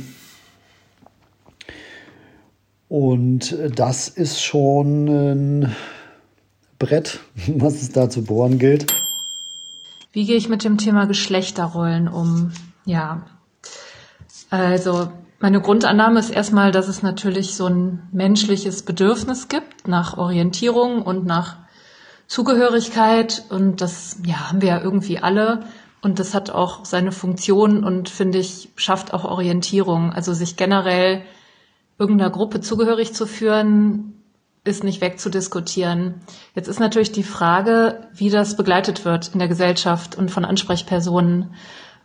Und 2.88 3.56
das 3.76 4.08
ist 4.08 4.42
schon 4.42 5.08
ein 5.08 5.76
Brett, 6.80 7.20
was 7.48 7.76
es 7.76 7.92
da 7.92 8.10
zu 8.10 8.24
bohren 8.24 8.58
gilt. 8.58 8.92
Wie 10.12 10.26
gehe 10.26 10.38
ich 10.38 10.50
mit 10.50 10.64
dem 10.64 10.80
Thema 10.80 11.06
Geschlechterrollen 11.06 12.08
um? 12.08 12.52
Ja, 12.86 13.28
also 14.50 15.12
meine 15.40 15.62
Grundannahme 15.62 16.20
ist 16.20 16.30
erstmal, 16.30 16.72
dass 16.72 16.88
es 16.88 17.02
natürlich 17.02 17.56
so 17.56 17.68
ein 17.68 18.08
menschliches 18.12 18.84
Bedürfnis 18.84 19.48
gibt 19.48 19.88
nach 19.88 20.18
Orientierung 20.18 21.02
und 21.02 21.26
nach 21.26 21.58
Zugehörigkeit 22.28 23.46
und 23.50 23.82
das 23.82 24.18
ja, 24.26 24.50
haben 24.50 24.62
wir 24.62 24.70
ja 24.70 24.82
irgendwie 24.82 25.20
alle 25.20 25.64
und 26.02 26.20
das 26.20 26.34
hat 26.34 26.50
auch 26.50 26.86
seine 26.86 27.12
Funktion 27.12 27.84
und 27.84 28.10
finde 28.10 28.38
ich 28.38 28.70
schafft 28.76 29.14
auch 29.14 29.24
Orientierung, 29.24 30.14
also 30.14 30.34
sich 30.34 30.56
generell 30.56 31.24
irgendeiner 31.98 32.30
Gruppe 32.30 32.62
zugehörig 32.62 33.14
zu 33.14 33.26
führen, 33.26 34.14
ist 34.64 34.84
nicht 34.84 35.02
wegzudiskutieren. 35.02 36.16
Jetzt 36.54 36.68
ist 36.68 36.80
natürlich 36.80 37.12
die 37.12 37.24
Frage, 37.24 38.08
wie 38.14 38.30
das 38.30 38.56
begleitet 38.56 39.06
wird 39.06 39.30
in 39.34 39.40
der 39.40 39.48
Gesellschaft 39.48 40.18
und 40.18 40.32
von 40.32 40.46
Ansprechpersonen. 40.46 41.54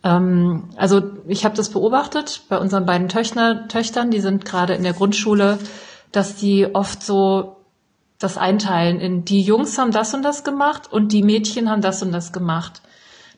Ähm, 0.04 0.64
also 0.76 1.02
ich 1.26 1.44
habe 1.44 1.56
das 1.56 1.70
beobachtet 1.70 2.42
bei 2.48 2.58
unseren 2.58 2.86
beiden 2.86 3.08
Töchter, 3.08 3.66
Töchtern, 3.66 4.10
die 4.10 4.20
sind 4.20 4.44
gerade 4.44 4.74
in 4.74 4.82
der 4.84 4.92
Grundschule, 4.92 5.58
dass 6.12 6.36
die 6.36 6.72
oft 6.74 7.02
so 7.02 7.56
das 8.18 8.38
einteilen 8.38 9.00
in 9.00 9.24
die 9.24 9.42
Jungs 9.42 9.76
haben 9.76 9.90
das 9.90 10.14
und 10.14 10.22
das 10.22 10.44
gemacht 10.44 10.92
und 10.92 11.10
die 11.10 11.22
Mädchen 11.22 11.68
haben 11.68 11.82
das 11.82 12.02
und 12.02 12.12
das 12.12 12.32
gemacht. 12.32 12.82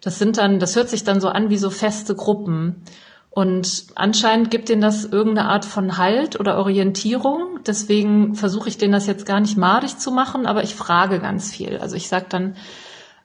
Das 0.02 0.18
sind 0.18 0.36
dann, 0.36 0.58
das 0.58 0.76
hört 0.76 0.90
sich 0.90 1.04
dann 1.04 1.20
so 1.20 1.28
an 1.28 1.48
wie 1.48 1.56
so 1.56 1.70
feste 1.70 2.14
Gruppen. 2.14 2.82
Und 3.30 3.86
anscheinend 3.96 4.50
gibt 4.50 4.68
denen 4.68 4.80
das 4.80 5.04
irgendeine 5.04 5.48
Art 5.48 5.64
von 5.64 5.98
Halt 5.98 6.40
oder 6.40 6.56
Orientierung. 6.56 7.60
Deswegen 7.66 8.34
versuche 8.34 8.68
ich 8.68 8.78
denen 8.78 8.92
das 8.92 9.06
jetzt 9.06 9.26
gar 9.26 9.40
nicht 9.40 9.58
madig 9.58 9.98
zu 9.98 10.10
machen, 10.10 10.46
aber 10.46 10.62
ich 10.62 10.74
frage 10.74 11.20
ganz 11.20 11.50
viel. 11.50 11.78
Also 11.78 11.96
ich 11.96 12.08
sage 12.08 12.26
dann, 12.28 12.56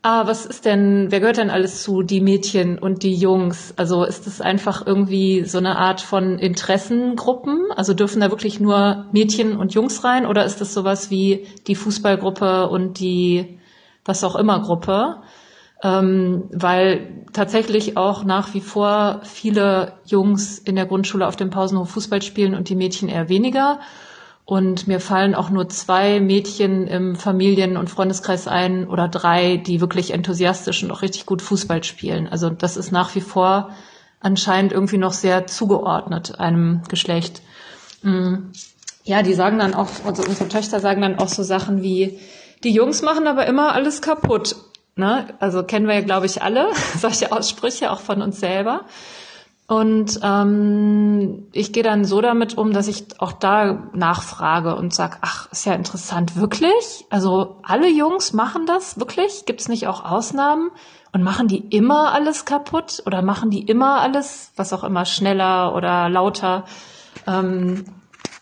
ah, 0.01 0.27
was 0.27 0.45
ist 0.45 0.65
denn, 0.65 1.07
wer 1.09 1.19
gehört 1.19 1.37
denn 1.37 1.49
alles 1.49 1.83
zu, 1.83 2.01
die 2.01 2.21
Mädchen 2.21 2.79
und 2.79 3.03
die 3.03 3.15
Jungs? 3.15 3.73
Also 3.77 4.03
ist 4.03 4.27
es 4.27 4.41
einfach 4.41 4.85
irgendwie 4.85 5.43
so 5.45 5.57
eine 5.57 5.77
Art 5.77 6.01
von 6.01 6.39
Interessengruppen? 6.39 7.71
Also 7.75 7.93
dürfen 7.93 8.21
da 8.21 8.31
wirklich 8.31 8.59
nur 8.59 9.05
Mädchen 9.11 9.57
und 9.57 9.73
Jungs 9.73 10.03
rein 10.03 10.25
oder 10.25 10.45
ist 10.45 10.61
das 10.61 10.73
sowas 10.73 11.11
wie 11.11 11.47
die 11.67 11.75
Fußballgruppe 11.75 12.69
und 12.69 12.99
die 12.99 13.59
was 14.03 14.23
auch 14.23 14.35
immer 14.35 14.59
Gruppe? 14.61 15.21
ähm, 15.83 16.43
weil 16.51 17.25
tatsächlich 17.33 17.97
auch 17.97 18.23
nach 18.23 18.53
wie 18.53 18.61
vor 18.61 19.21
viele 19.23 19.93
Jungs 20.05 20.59
in 20.59 20.75
der 20.75 20.85
Grundschule 20.85 21.27
auf 21.27 21.35
dem 21.35 21.49
Pausenhof 21.49 21.89
Fußball 21.89 22.21
spielen 22.21 22.53
und 22.53 22.69
die 22.69 22.75
Mädchen 22.75 23.09
eher 23.09 23.29
weniger. 23.29 23.79
Und 24.51 24.85
mir 24.85 24.99
fallen 24.99 25.33
auch 25.33 25.49
nur 25.49 25.69
zwei 25.69 26.19
Mädchen 26.19 26.85
im 26.85 27.15
Familien- 27.15 27.77
und 27.77 27.89
Freundeskreis 27.89 28.49
ein 28.49 28.85
oder 28.85 29.07
drei, 29.07 29.55
die 29.55 29.79
wirklich 29.79 30.11
enthusiastisch 30.11 30.83
und 30.83 30.91
auch 30.91 31.03
richtig 31.03 31.25
gut 31.25 31.41
Fußball 31.41 31.85
spielen. 31.85 32.27
Also 32.27 32.49
das 32.49 32.75
ist 32.75 32.91
nach 32.91 33.15
wie 33.15 33.21
vor 33.21 33.69
anscheinend 34.19 34.73
irgendwie 34.73 34.97
noch 34.97 35.13
sehr 35.13 35.47
zugeordnet 35.47 36.37
einem 36.41 36.81
Geschlecht. 36.89 37.41
Mm. 38.01 38.51
Ja, 39.05 39.23
die 39.23 39.35
sagen 39.35 39.57
dann 39.57 39.73
auch, 39.73 39.87
also 40.05 40.21
unsere 40.27 40.49
Töchter 40.49 40.81
sagen 40.81 41.01
dann 41.01 41.17
auch 41.17 41.29
so 41.29 41.43
Sachen 41.43 41.81
wie, 41.81 42.19
die 42.65 42.73
Jungs 42.73 43.01
machen 43.03 43.27
aber 43.27 43.45
immer 43.45 43.71
alles 43.71 44.01
kaputt. 44.01 44.57
Ne? 44.97 45.27
Also 45.39 45.63
kennen 45.63 45.87
wir 45.87 45.95
ja, 45.95 46.01
glaube 46.01 46.25
ich, 46.25 46.41
alle 46.41 46.73
solche 46.99 47.31
Aussprüche 47.31 47.89
auch 47.89 48.01
von 48.01 48.21
uns 48.21 48.41
selber. 48.41 48.83
Und 49.71 50.19
ähm, 50.21 51.47
ich 51.53 51.71
gehe 51.71 51.81
dann 51.81 52.03
so 52.03 52.19
damit 52.19 52.57
um, 52.57 52.73
dass 52.73 52.89
ich 52.89 53.05
auch 53.19 53.31
da 53.31 53.87
nachfrage 53.93 54.75
und 54.75 54.93
sag, 54.93 55.19
ach, 55.21 55.49
ist 55.49 55.65
ja 55.65 55.71
interessant, 55.71 56.35
wirklich? 56.35 57.05
Also 57.09 57.55
alle 57.63 57.89
Jungs 57.89 58.33
machen 58.33 58.65
das, 58.65 58.99
wirklich? 58.99 59.45
Gibt 59.45 59.61
es 59.61 59.69
nicht 59.69 59.87
auch 59.87 60.03
Ausnahmen? 60.03 60.71
Und 61.13 61.23
machen 61.23 61.47
die 61.47 61.59
immer 61.59 62.11
alles 62.11 62.43
kaputt? 62.43 63.01
Oder 63.05 63.21
machen 63.21 63.49
die 63.49 63.61
immer 63.61 64.01
alles, 64.01 64.51
was 64.57 64.73
auch 64.73 64.83
immer, 64.83 65.05
schneller 65.05 65.73
oder 65.73 66.09
lauter? 66.09 66.65
Ähm, 67.25 67.85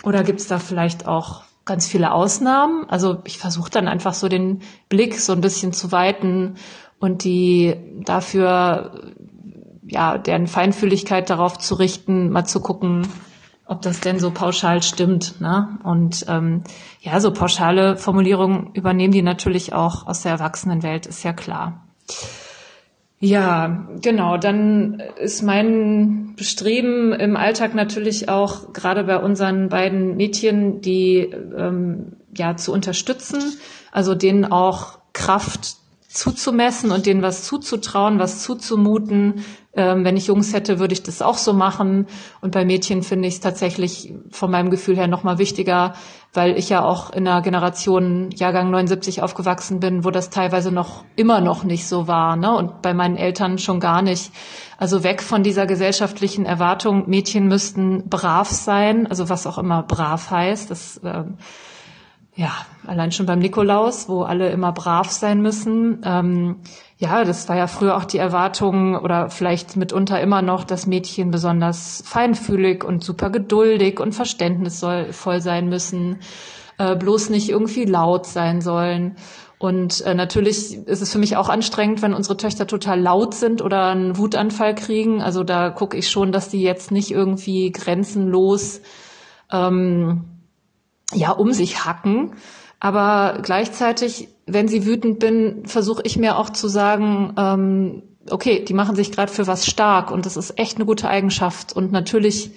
oder 0.01 0.23
gibt 0.23 0.39
es 0.39 0.47
da 0.47 0.57
vielleicht 0.57 1.07
auch 1.07 1.43
ganz 1.63 1.85
viele 1.85 2.11
Ausnahmen. 2.11 2.89
Also 2.89 3.19
ich 3.25 3.37
versuche 3.37 3.69
dann 3.69 3.87
einfach 3.87 4.15
so 4.15 4.29
den 4.29 4.63
Blick 4.89 5.19
so 5.19 5.33
ein 5.33 5.41
bisschen 5.41 5.73
zu 5.73 5.91
weiten 5.91 6.55
und 6.99 7.23
die 7.23 7.75
dafür, 8.03 9.13
ja, 9.89 10.17
deren 10.17 10.47
Feinfühligkeit 10.47 11.29
darauf 11.29 11.57
zu 11.57 11.75
richten, 11.75 12.29
mal 12.29 12.45
zu 12.45 12.61
gucken, 12.61 13.07
ob 13.65 13.81
das 13.81 13.99
denn 13.99 14.19
so 14.19 14.31
pauschal 14.31 14.81
stimmt. 14.81 15.39
Ne? 15.41 15.77
Und 15.83 16.25
ähm, 16.27 16.63
ja, 17.01 17.19
so 17.19 17.31
pauschale 17.31 17.97
Formulierungen 17.97 18.71
übernehmen 18.73 19.13
die 19.13 19.21
natürlich 19.21 19.73
auch 19.73 20.07
aus 20.07 20.23
der 20.23 20.33
Erwachsenenwelt, 20.33 21.05
ist 21.05 21.23
ja 21.23 21.33
klar. 21.33 21.85
Ja, 23.19 23.85
genau. 24.01 24.37
Dann 24.37 25.03
ist 25.19 25.43
mein 25.43 26.35
Bestreben 26.35 27.11
im 27.13 27.35
Alltag 27.35 27.75
natürlich 27.75 28.29
auch 28.29 28.71
gerade 28.71 29.03
bei 29.03 29.17
unseren 29.17 29.67
beiden 29.69 30.15
Mädchen, 30.15 30.81
die 30.81 31.29
ähm, 31.57 32.13
ja 32.35 32.55
zu 32.55 32.71
unterstützen, 32.71 33.39
also 33.91 34.15
denen 34.15 34.45
auch 34.45 34.99
Kraft 35.11 35.75
zuzumessen 36.07 36.91
und 36.91 37.05
denen 37.05 37.21
was 37.21 37.43
zuzutrauen, 37.43 38.19
was 38.19 38.41
zuzumuten. 38.41 39.45
Ähm, 39.75 40.03
wenn 40.03 40.17
ich 40.17 40.25
Jungs 40.25 40.51
hätte, 40.53 40.79
würde 40.79 40.93
ich 40.93 41.03
das 41.03 41.21
auch 41.21 41.37
so 41.37 41.53
machen. 41.53 42.07
Und 42.41 42.51
bei 42.51 42.65
Mädchen 42.65 43.03
finde 43.03 43.27
ich 43.27 43.35
es 43.35 43.39
tatsächlich 43.39 44.11
von 44.31 44.49
meinem 44.49 44.71
Gefühl 44.71 44.95
her 44.95 45.07
nochmal 45.07 45.37
wichtiger, 45.37 45.93
weil 46.33 46.57
ich 46.57 46.69
ja 46.69 46.83
auch 46.83 47.11
in 47.11 47.27
einer 47.27 47.43
Generation 47.43 48.31
Jahrgang 48.31 48.71
79 48.71 49.21
aufgewachsen 49.21 49.79
bin, 49.79 50.03
wo 50.03 50.09
das 50.09 50.31
teilweise 50.31 50.71
noch 50.71 51.03
immer 51.15 51.39
noch 51.39 51.63
nicht 51.63 51.87
so 51.87 52.07
war. 52.07 52.35
Ne? 52.35 52.51
Und 52.51 52.81
bei 52.81 52.95
meinen 52.95 53.15
Eltern 53.15 53.59
schon 53.59 53.79
gar 53.79 54.01
nicht. 54.01 54.31
Also 54.77 55.03
weg 55.03 55.21
von 55.21 55.43
dieser 55.43 55.67
gesellschaftlichen 55.67 56.45
Erwartung, 56.45 57.07
Mädchen 57.07 57.47
müssten 57.47 58.09
brav 58.09 58.49
sein, 58.49 59.05
also 59.05 59.29
was 59.29 59.45
auch 59.45 59.59
immer 59.59 59.83
brav 59.83 60.31
heißt. 60.31 60.71
Das 60.71 60.99
ähm, 61.03 61.37
ja, 62.39 62.53
allein 62.87 63.11
schon 63.11 63.25
beim 63.25 63.39
Nikolaus, 63.39 64.07
wo 64.07 64.21
alle 64.21 64.49
immer 64.49 64.71
brav 64.71 65.11
sein 65.11 65.41
müssen. 65.41 66.01
Ähm, 66.05 66.55
ja, 66.97 67.25
das 67.25 67.49
war 67.49 67.57
ja 67.57 67.67
früher 67.67 67.97
auch 67.97 68.05
die 68.05 68.17
Erwartung 68.17 68.95
oder 68.95 69.29
vielleicht 69.29 69.75
mitunter 69.75 70.21
immer 70.21 70.41
noch, 70.41 70.63
dass 70.63 70.87
Mädchen 70.87 71.31
besonders 71.31 72.01
feinfühlig 72.05 72.85
und 72.85 73.03
super 73.03 73.29
geduldig 73.29 73.99
und 73.99 74.15
verständnisvoll 74.15 75.41
sein 75.41 75.67
müssen, 75.67 76.19
äh, 76.77 76.95
bloß 76.95 77.29
nicht 77.29 77.49
irgendwie 77.49 77.83
laut 77.83 78.25
sein 78.25 78.61
sollen. 78.61 79.17
Und 79.57 79.99
äh, 80.05 80.13
natürlich 80.13 80.77
ist 80.87 81.01
es 81.01 81.11
für 81.11 81.19
mich 81.19 81.35
auch 81.35 81.49
anstrengend, 81.49 82.01
wenn 82.01 82.13
unsere 82.13 82.37
Töchter 82.37 82.67
total 82.67 83.01
laut 83.01 83.33
sind 83.33 83.61
oder 83.61 83.87
einen 83.87 84.17
Wutanfall 84.17 84.75
kriegen. 84.75 85.21
Also 85.21 85.43
da 85.43 85.71
gucke 85.71 85.97
ich 85.97 86.09
schon, 86.09 86.31
dass 86.31 86.47
die 86.47 86.61
jetzt 86.61 86.89
nicht 86.89 87.11
irgendwie 87.11 87.73
grenzenlos 87.73 88.79
ähm, 89.51 90.38
ja 91.13 91.31
um 91.31 91.53
sich 91.53 91.85
hacken. 91.85 92.33
Aber 92.79 93.39
gleichzeitig, 93.41 94.29
wenn 94.45 94.67
sie 94.67 94.85
wütend 94.85 95.19
bin, 95.19 95.65
versuche 95.65 96.01
ich 96.05 96.17
mir 96.17 96.37
auch 96.37 96.49
zu 96.49 96.67
sagen, 96.67 97.33
ähm, 97.37 98.03
okay, 98.29 98.63
die 98.63 98.73
machen 98.73 98.95
sich 98.95 99.11
gerade 99.11 99.31
für 99.31 99.47
was 99.47 99.65
stark 99.65 100.11
und 100.11 100.25
das 100.25 100.37
ist 100.37 100.57
echt 100.57 100.77
eine 100.77 100.85
gute 100.85 101.09
Eigenschaft. 101.09 101.73
Und 101.73 101.91
natürlich 101.91 102.51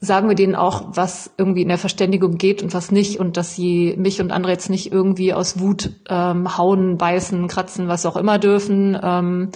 sagen 0.00 0.28
wir 0.28 0.34
denen 0.34 0.54
auch, 0.54 0.84
was 0.94 1.30
irgendwie 1.36 1.62
in 1.62 1.68
der 1.68 1.78
Verständigung 1.78 2.38
geht 2.38 2.62
und 2.62 2.72
was 2.72 2.90
nicht 2.90 3.18
und 3.18 3.36
dass 3.36 3.54
sie 3.54 3.94
mich 3.98 4.20
und 4.20 4.30
andere 4.30 4.52
jetzt 4.52 4.70
nicht 4.70 4.92
irgendwie 4.92 5.34
aus 5.34 5.60
Wut 5.60 5.90
ähm, 6.08 6.56
hauen, 6.56 6.96
beißen, 6.96 7.48
kratzen, 7.48 7.88
was 7.88 8.06
auch 8.06 8.16
immer 8.16 8.38
dürfen. 8.38 8.98
Ähm, 9.02 9.50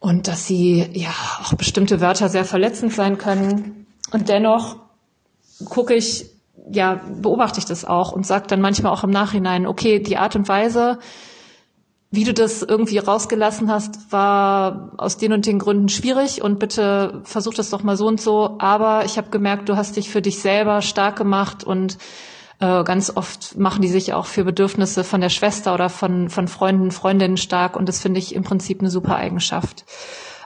und 0.00 0.28
dass 0.28 0.46
sie 0.46 0.86
ja 0.92 1.10
auch 1.42 1.54
bestimmte 1.54 2.00
Wörter 2.00 2.28
sehr 2.28 2.44
verletzend 2.44 2.92
sein 2.92 3.18
können. 3.18 3.86
Und 4.12 4.28
dennoch 4.28 4.76
gucke 5.64 5.94
ich 5.94 6.30
ja, 6.72 7.00
beobachte 7.20 7.58
ich 7.58 7.64
das 7.64 7.84
auch 7.84 8.12
und 8.12 8.26
sage 8.26 8.46
dann 8.48 8.60
manchmal 8.60 8.92
auch 8.92 9.04
im 9.04 9.10
Nachhinein, 9.10 9.66
okay, 9.66 9.98
die 10.00 10.16
Art 10.16 10.36
und 10.36 10.48
Weise, 10.48 10.98
wie 12.10 12.24
du 12.24 12.34
das 12.34 12.62
irgendwie 12.62 12.98
rausgelassen 12.98 13.70
hast, 13.70 14.12
war 14.12 14.92
aus 14.96 15.16
den 15.16 15.32
und 15.32 15.46
den 15.46 15.60
Gründen 15.60 15.88
schwierig 15.88 16.42
und 16.42 16.58
bitte 16.58 17.20
versuch 17.24 17.54
das 17.54 17.70
doch 17.70 17.84
mal 17.84 17.96
so 17.96 18.06
und 18.06 18.20
so. 18.20 18.56
Aber 18.58 19.04
ich 19.04 19.16
habe 19.16 19.30
gemerkt, 19.30 19.68
du 19.68 19.76
hast 19.76 19.96
dich 19.96 20.10
für 20.10 20.20
dich 20.20 20.40
selber 20.40 20.82
stark 20.82 21.16
gemacht 21.16 21.62
und 21.62 21.98
äh, 22.58 22.82
ganz 22.82 23.16
oft 23.16 23.56
machen 23.58 23.80
die 23.80 23.88
sich 23.88 24.12
auch 24.12 24.26
für 24.26 24.44
Bedürfnisse 24.44 25.04
von 25.04 25.20
der 25.20 25.28
Schwester 25.28 25.72
oder 25.72 25.88
von, 25.88 26.30
von 26.30 26.48
Freunden, 26.48 26.90
Freundinnen 26.90 27.36
stark 27.36 27.76
und 27.76 27.88
das 27.88 28.00
finde 28.00 28.18
ich 28.18 28.34
im 28.34 28.42
Prinzip 28.42 28.80
eine 28.80 28.90
super 28.90 29.16
Eigenschaft. 29.16 29.84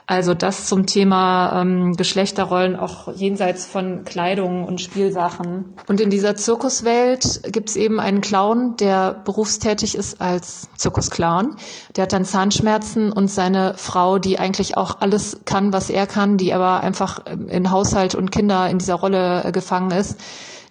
Also 0.07 0.35
das 0.35 0.67
zum 0.67 0.85
Thema 0.85 1.61
ähm, 1.61 1.95
Geschlechterrollen 1.95 2.75
auch 2.75 3.11
jenseits 3.15 3.65
von 3.65 4.03
Kleidung 4.05 4.63
und 4.63 4.79
Spielsachen. 4.79 5.73
Und 5.87 5.99
in 5.99 6.11
dieser 6.11 6.35
Zirkuswelt 6.35 7.41
gibt 7.51 7.69
es 7.69 7.75
eben 7.75 7.99
einen 7.99 8.21
Clown, 8.21 8.75
der 8.77 9.13
berufstätig 9.13 9.95
ist 9.95 10.21
als 10.21 10.69
Zirkusclown. 10.75 11.55
Der 11.95 12.03
hat 12.03 12.13
dann 12.13 12.23
Zahnschmerzen 12.23 13.11
und 13.11 13.31
seine 13.31 13.73
Frau, 13.77 14.19
die 14.19 14.37
eigentlich 14.37 14.77
auch 14.77 15.01
alles 15.01 15.39
kann, 15.45 15.73
was 15.73 15.89
er 15.89 16.05
kann, 16.05 16.37
die 16.37 16.53
aber 16.53 16.81
einfach 16.81 17.25
in 17.47 17.71
Haushalt 17.71 18.13
und 18.13 18.31
Kinder 18.31 18.69
in 18.69 18.77
dieser 18.77 18.95
Rolle 18.95 19.43
äh, 19.43 19.51
gefangen 19.51 19.89
ist. 19.89 20.19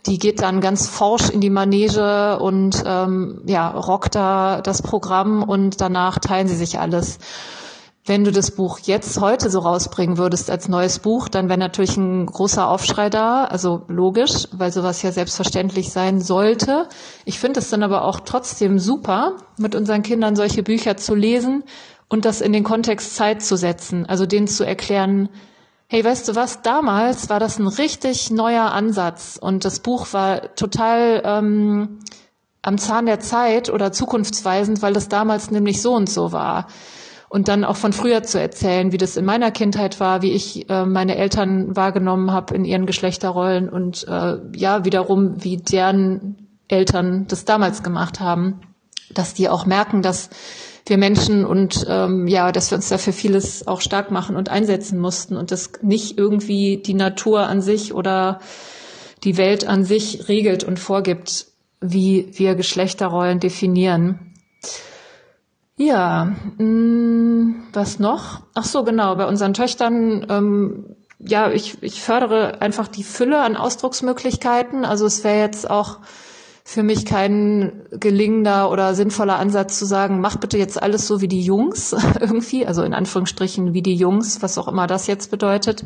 Die 0.06 0.18
geht 0.18 0.42
dann 0.42 0.60
ganz 0.60 0.86
forsch 0.86 1.30
in 1.30 1.40
die 1.40 1.50
Manege 1.50 2.38
und 2.38 2.84
ähm, 2.86 3.40
ja, 3.46 3.70
rockt 3.70 4.14
da 4.14 4.60
das 4.60 4.82
Programm 4.82 5.42
und 5.42 5.80
danach 5.80 6.18
teilen 6.18 6.46
sie 6.46 6.56
sich 6.56 6.78
alles. 6.78 7.18
Wenn 8.06 8.22
du 8.22 8.32
das 8.32 8.50
Buch 8.50 8.80
jetzt 8.80 9.18
heute 9.18 9.48
so 9.48 9.60
rausbringen 9.60 10.18
würdest 10.18 10.50
als 10.50 10.68
neues 10.68 10.98
Buch, 10.98 11.28
dann 11.28 11.48
wäre 11.48 11.58
natürlich 11.58 11.96
ein 11.96 12.26
großer 12.26 12.68
Aufschrei 12.68 13.08
da, 13.08 13.44
also 13.44 13.80
logisch, 13.88 14.46
weil 14.52 14.70
sowas 14.70 15.00
ja 15.00 15.10
selbstverständlich 15.10 15.90
sein 15.90 16.20
sollte. 16.20 16.86
Ich 17.24 17.38
finde 17.38 17.60
es 17.60 17.70
dann 17.70 17.82
aber 17.82 18.04
auch 18.04 18.20
trotzdem 18.20 18.78
super, 18.78 19.36
mit 19.56 19.74
unseren 19.74 20.02
Kindern 20.02 20.36
solche 20.36 20.62
Bücher 20.62 20.98
zu 20.98 21.14
lesen 21.14 21.64
und 22.10 22.26
das 22.26 22.42
in 22.42 22.52
den 22.52 22.62
Kontext 22.62 23.16
Zeit 23.16 23.42
zu 23.42 23.56
setzen, 23.56 24.04
also 24.04 24.26
denen 24.26 24.48
zu 24.48 24.64
erklären, 24.64 25.30
hey, 25.86 26.04
weißt 26.04 26.28
du 26.28 26.34
was, 26.34 26.60
damals 26.60 27.30
war 27.30 27.40
das 27.40 27.58
ein 27.58 27.68
richtig 27.68 28.30
neuer 28.30 28.70
Ansatz 28.72 29.38
und 29.40 29.64
das 29.64 29.80
Buch 29.80 30.12
war 30.12 30.54
total 30.56 31.22
ähm, 31.24 32.00
am 32.60 32.76
Zahn 32.76 33.06
der 33.06 33.20
Zeit 33.20 33.70
oder 33.70 33.92
zukunftsweisend, 33.92 34.82
weil 34.82 34.92
das 34.92 35.08
damals 35.08 35.50
nämlich 35.50 35.80
so 35.80 35.94
und 35.94 36.10
so 36.10 36.32
war 36.32 36.66
und 37.34 37.48
dann 37.48 37.64
auch 37.64 37.74
von 37.74 37.92
früher 37.92 38.22
zu 38.22 38.40
erzählen, 38.40 38.92
wie 38.92 38.96
das 38.96 39.16
in 39.16 39.24
meiner 39.24 39.50
Kindheit 39.50 39.98
war, 39.98 40.22
wie 40.22 40.30
ich 40.30 40.70
äh, 40.70 40.86
meine 40.86 41.16
Eltern 41.16 41.74
wahrgenommen 41.74 42.30
habe 42.30 42.54
in 42.54 42.64
ihren 42.64 42.86
Geschlechterrollen 42.86 43.68
und 43.68 44.06
äh, 44.06 44.36
ja, 44.54 44.84
wiederum, 44.84 45.42
wie 45.42 45.56
deren 45.56 46.46
Eltern 46.68 47.26
das 47.26 47.44
damals 47.44 47.82
gemacht 47.82 48.20
haben, 48.20 48.60
dass 49.12 49.34
die 49.34 49.48
auch 49.48 49.66
merken, 49.66 50.00
dass 50.00 50.30
wir 50.86 50.96
Menschen 50.96 51.44
und 51.44 51.84
ähm, 51.88 52.28
ja, 52.28 52.52
dass 52.52 52.70
wir 52.70 52.76
uns 52.76 52.88
dafür 52.88 53.12
vieles 53.12 53.66
auch 53.66 53.80
stark 53.80 54.12
machen 54.12 54.36
und 54.36 54.48
einsetzen 54.48 55.00
mussten 55.00 55.36
und 55.36 55.50
das 55.50 55.72
nicht 55.82 56.16
irgendwie 56.16 56.76
die 56.76 56.94
Natur 56.94 57.48
an 57.48 57.60
sich 57.60 57.94
oder 57.94 58.38
die 59.24 59.36
Welt 59.36 59.66
an 59.66 59.82
sich 59.82 60.28
regelt 60.28 60.62
und 60.62 60.78
vorgibt, 60.78 61.46
wie 61.80 62.28
wir 62.34 62.54
Geschlechterrollen 62.54 63.40
definieren. 63.40 64.34
Ja, 65.76 66.32
mh, 66.58 66.64
mm, 66.64 67.64
was 67.72 67.98
noch? 67.98 68.42
Ach 68.54 68.64
so, 68.64 68.84
genau, 68.84 69.16
bei 69.16 69.26
unseren 69.26 69.54
Töchtern, 69.54 70.26
ähm, 70.30 70.96
ja, 71.18 71.50
ich, 71.50 71.82
ich 71.82 72.02
fördere 72.02 72.60
einfach 72.60 72.86
die 72.86 73.02
Fülle 73.02 73.40
an 73.40 73.56
Ausdrucksmöglichkeiten. 73.56 74.84
Also 74.84 75.06
es 75.06 75.24
wäre 75.24 75.38
jetzt 75.38 75.68
auch 75.68 75.98
für 76.66 76.82
mich 76.82 77.04
kein 77.04 77.82
gelingender 77.90 78.70
oder 78.70 78.94
sinnvoller 78.94 79.38
Ansatz 79.38 79.78
zu 79.78 79.84
sagen, 79.84 80.20
mach 80.20 80.36
bitte 80.36 80.56
jetzt 80.58 80.82
alles 80.82 81.06
so 81.06 81.20
wie 81.20 81.28
die 81.28 81.42
Jungs 81.42 81.94
irgendwie, 82.20 82.66
also 82.66 82.82
in 82.82 82.94
Anführungsstrichen 82.94 83.74
wie 83.74 83.82
die 83.82 83.96
Jungs, 83.96 84.42
was 84.42 84.56
auch 84.56 84.68
immer 84.68 84.86
das 84.86 85.06
jetzt 85.06 85.30
bedeutet, 85.30 85.84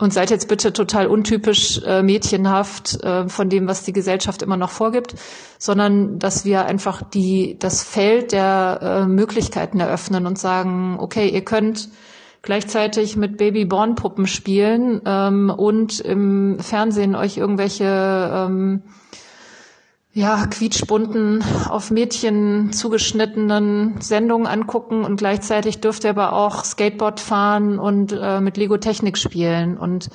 und 0.00 0.12
seid 0.12 0.30
jetzt 0.30 0.48
bitte 0.48 0.72
total 0.72 1.06
untypisch 1.06 1.80
äh, 1.84 2.02
mädchenhaft 2.02 3.02
äh, 3.04 3.28
von 3.28 3.48
dem, 3.48 3.68
was 3.68 3.84
die 3.84 3.92
Gesellschaft 3.92 4.42
immer 4.42 4.56
noch 4.56 4.70
vorgibt, 4.70 5.14
sondern 5.58 6.18
dass 6.18 6.44
wir 6.44 6.64
einfach 6.64 7.02
die, 7.02 7.56
das 7.58 7.82
Feld 7.82 8.32
der 8.32 8.80
äh, 8.82 9.06
Möglichkeiten 9.06 9.78
eröffnen 9.78 10.26
und 10.26 10.38
sagen, 10.38 10.96
okay, 10.98 11.28
ihr 11.28 11.44
könnt 11.44 11.90
gleichzeitig 12.42 13.16
mit 13.16 13.36
Babyborn-Puppen 13.36 14.26
spielen 14.26 15.02
ähm, 15.04 15.50
und 15.50 16.00
im 16.00 16.58
Fernsehen 16.58 17.14
euch 17.14 17.36
irgendwelche 17.36 17.84
ähm, 17.84 18.82
ja, 20.12 20.46
quietschbunten, 20.46 21.44
auf 21.68 21.90
Mädchen 21.90 22.72
zugeschnittenen 22.72 24.00
Sendungen 24.00 24.46
angucken 24.46 25.04
und 25.04 25.16
gleichzeitig 25.16 25.80
dürft 25.80 26.04
ihr 26.04 26.10
aber 26.10 26.32
auch 26.32 26.64
Skateboard 26.64 27.20
fahren 27.20 27.78
und 27.78 28.12
äh, 28.12 28.40
mit 28.40 28.56
Lego 28.56 28.76
Technik 28.78 29.18
spielen. 29.18 29.78
Und 29.78 30.10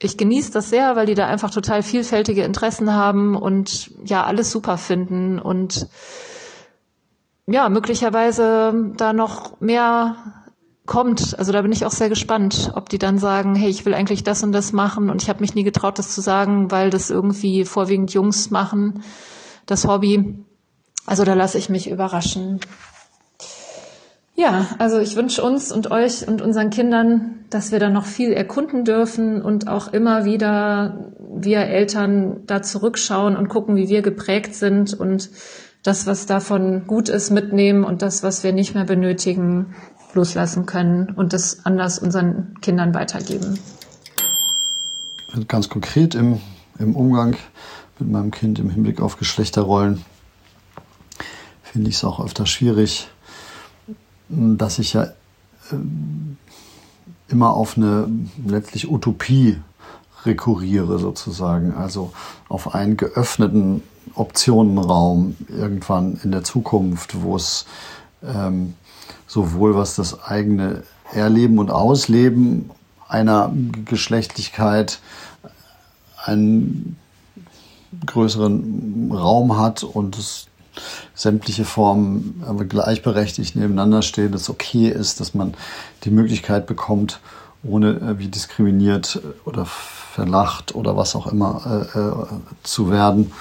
ich 0.00 0.16
genieße 0.16 0.52
das 0.52 0.70
sehr, 0.70 0.94
weil 0.94 1.06
die 1.06 1.14
da 1.14 1.26
einfach 1.26 1.50
total 1.50 1.82
vielfältige 1.82 2.44
Interessen 2.44 2.92
haben 2.92 3.34
und 3.34 3.90
ja, 4.04 4.24
alles 4.24 4.52
super 4.52 4.78
finden 4.78 5.40
und 5.40 5.88
ja, 7.48 7.68
möglicherweise 7.68 8.92
da 8.96 9.12
noch 9.12 9.60
mehr 9.60 10.16
kommt. 10.86 11.38
Also 11.38 11.52
da 11.52 11.62
bin 11.62 11.72
ich 11.72 11.84
auch 11.84 11.90
sehr 11.90 12.08
gespannt, 12.08 12.72
ob 12.74 12.88
die 12.88 12.98
dann 12.98 13.18
sagen, 13.18 13.54
hey, 13.54 13.68
ich 13.68 13.84
will 13.84 13.94
eigentlich 13.94 14.24
das 14.24 14.42
und 14.42 14.52
das 14.52 14.72
machen 14.72 15.10
und 15.10 15.22
ich 15.22 15.28
habe 15.28 15.40
mich 15.40 15.54
nie 15.54 15.64
getraut, 15.64 15.98
das 15.98 16.14
zu 16.14 16.20
sagen, 16.20 16.70
weil 16.70 16.90
das 16.90 17.10
irgendwie 17.10 17.64
vorwiegend 17.64 18.12
Jungs 18.12 18.50
machen, 18.50 19.02
das 19.66 19.86
Hobby. 19.86 20.44
Also 21.04 21.24
da 21.24 21.34
lasse 21.34 21.58
ich 21.58 21.68
mich 21.68 21.90
überraschen. 21.90 22.60
Ja, 24.34 24.66
also 24.78 24.98
ich 24.98 25.16
wünsche 25.16 25.42
uns 25.42 25.72
und 25.72 25.90
euch 25.90 26.28
und 26.28 26.42
unseren 26.42 26.68
Kindern, 26.68 27.46
dass 27.48 27.72
wir 27.72 27.78
da 27.78 27.88
noch 27.88 28.04
viel 28.04 28.32
erkunden 28.32 28.84
dürfen 28.84 29.40
und 29.40 29.66
auch 29.66 29.92
immer 29.92 30.26
wieder 30.26 31.12
wir 31.18 31.60
Eltern 31.60 32.42
da 32.46 32.60
zurückschauen 32.60 33.34
und 33.36 33.48
gucken, 33.48 33.76
wie 33.76 33.88
wir 33.88 34.02
geprägt 34.02 34.54
sind 34.54 34.92
und 34.92 35.30
das, 35.82 36.06
was 36.06 36.26
davon 36.26 36.86
gut 36.86 37.08
ist, 37.08 37.30
mitnehmen 37.30 37.84
und 37.84 38.02
das, 38.02 38.22
was 38.22 38.44
wir 38.44 38.52
nicht 38.52 38.74
mehr 38.74 38.84
benötigen, 38.84 39.74
loslassen 40.14 40.66
können 40.66 41.10
und 41.10 41.32
das 41.32 41.64
anders 41.64 41.98
unseren 41.98 42.54
Kindern 42.60 42.94
weitergeben. 42.94 43.58
Ganz 45.48 45.68
konkret 45.68 46.14
im, 46.14 46.40
im 46.78 46.96
Umgang 46.96 47.36
mit 47.98 48.10
meinem 48.10 48.30
Kind 48.30 48.58
im 48.58 48.70
Hinblick 48.70 49.00
auf 49.00 49.18
Geschlechterrollen 49.18 50.04
finde 51.76 51.90
ich 51.90 51.96
es 51.96 52.04
auch 52.04 52.24
öfter 52.24 52.46
schwierig, 52.46 53.08
dass 54.30 54.78
ich 54.78 54.94
ja 54.94 55.02
äh, 55.02 55.12
immer 57.28 57.52
auf 57.52 57.76
eine 57.76 58.08
letztlich 58.46 58.90
Utopie 58.90 59.58
rekurriere 60.24 60.98
sozusagen, 60.98 61.74
also 61.74 62.12
auf 62.48 62.74
einen 62.74 62.96
geöffneten 62.96 63.82
Optionenraum 64.14 65.36
irgendwann 65.48 66.18
in 66.24 66.32
der 66.32 66.44
Zukunft, 66.44 67.22
wo 67.22 67.36
es 67.36 67.66
ähm, 68.24 68.72
sowohl 69.36 69.74
was 69.74 69.94
das 69.94 70.24
eigene 70.24 70.82
Erleben 71.12 71.58
und 71.58 71.70
Ausleben 71.70 72.70
einer 73.06 73.52
Geschlechtlichkeit 73.84 74.98
einen 76.24 76.96
größeren 78.06 79.12
Raum 79.12 79.58
hat 79.58 79.82
und 79.82 80.16
es 80.16 80.46
sämtliche 81.14 81.66
Formen 81.66 82.42
gleichberechtigt 82.66 83.56
nebeneinander 83.56 84.00
stehen, 84.00 84.32
dass 84.32 84.42
es 84.42 84.50
okay 84.50 84.88
ist, 84.88 85.20
dass 85.20 85.34
man 85.34 85.52
die 86.04 86.10
Möglichkeit 86.10 86.66
bekommt, 86.66 87.20
ohne 87.62 87.90
äh, 87.90 88.18
wie 88.18 88.28
diskriminiert 88.28 89.20
oder 89.44 89.66
verlacht 89.66 90.74
oder 90.74 90.96
was 90.96 91.14
auch 91.14 91.26
immer 91.26 91.88
äh, 91.94 91.98
äh, 91.98 92.12
zu 92.62 92.90
werden, 92.90 93.32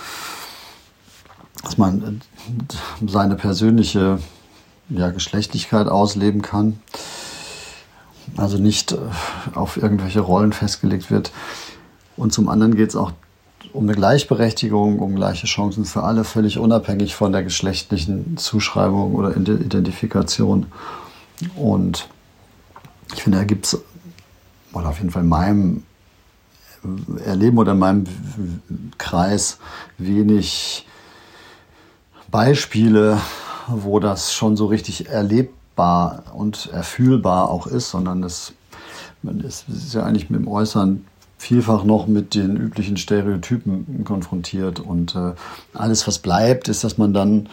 dass 1.64 1.78
man 1.78 2.22
äh, 2.60 3.08
seine 3.08 3.36
persönliche 3.36 4.20
ja, 4.90 5.10
Geschlechtlichkeit 5.10 5.88
ausleben 5.88 6.42
kann. 6.42 6.80
Also 8.38 8.58
nicht 8.58 8.92
äh, 8.92 8.98
auf 9.54 9.78
irgendwelche 9.78 10.20
Rollen 10.20 10.54
festgelegt 10.54 11.12
wird. 11.12 11.32
Und 12.18 12.34
zum 12.34 12.50
anderen 12.50 12.76
geht 12.76 12.90
es 12.90 12.96
auch 12.96 13.12
um 13.74 13.84
eine 13.84 13.94
Gleichberechtigung, 13.94 15.00
um 15.00 15.16
gleiche 15.16 15.48
Chancen 15.48 15.86
für 15.86 16.04
alle, 16.04 16.24
völlig 16.24 16.58
unabhängig 16.58 17.16
von 17.16 17.32
der 17.32 17.44
geschlechtlichen 17.44 18.38
Zuschreibung 18.38 19.16
oder 19.16 19.36
Identifikation. 19.36 20.68
Und 21.56 22.08
ich 23.14 23.24
finde, 23.24 23.40
da 23.40 23.44
gibt 23.44 23.66
es, 23.66 23.82
oder 24.72 24.90
auf 24.90 25.00
jeden 25.00 25.12
Fall 25.12 25.24
in 25.24 25.30
meinem 25.30 25.84
Erleben 27.26 27.58
oder 27.58 27.74
in 27.74 27.80
meinem 27.80 28.06
Kreis 28.98 29.58
wenig 29.98 30.86
Beispiele 32.30 33.20
wo 33.68 34.00
das 34.00 34.34
schon 34.34 34.56
so 34.56 34.66
richtig 34.68 35.10
erlebbar 35.10 36.24
und 36.34 36.70
erfühlbar 36.72 37.50
auch 37.50 37.68
ist, 37.68 37.90
sondern 37.90 38.24
es, 38.24 38.54
ist 39.24 39.94
ja 39.94 40.04
eigentlich 40.04 40.30
mit 40.30 40.42
dem 40.42 40.48
Äußeren 40.48 41.06
vielfach 41.38 41.84
noch 41.84 42.08
mit 42.08 42.34
den 42.34 42.58
üblichen 42.58 42.98
Stereotypen 42.98 44.04
konfrontiert. 44.04 44.80
Und 44.80 45.16
äh, 45.16 45.34
alles, 45.74 46.08
was 46.08 46.20
bleibt, 46.20 46.70
ist, 46.70 46.84
dass 46.84 46.98
man 46.98 47.14
dann 47.14 47.50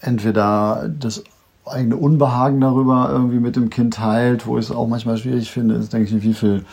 entweder 0.00 0.88
das 0.88 1.24
eigene 1.64 1.96
Unbehagen 1.96 2.60
darüber 2.60 3.10
irgendwie 3.10 3.40
mit 3.40 3.56
dem 3.56 3.70
Kind 3.70 3.94
teilt, 3.94 4.46
wo 4.46 4.58
ich 4.58 4.66
es 4.66 4.70
auch 4.70 4.88
manchmal 4.88 5.16
schwierig 5.18 5.50
finde, 5.50 5.74
ist, 5.76 5.92
denke 5.92 6.16
ich, 6.16 6.22
wie 6.22 6.34
viel 6.34 6.64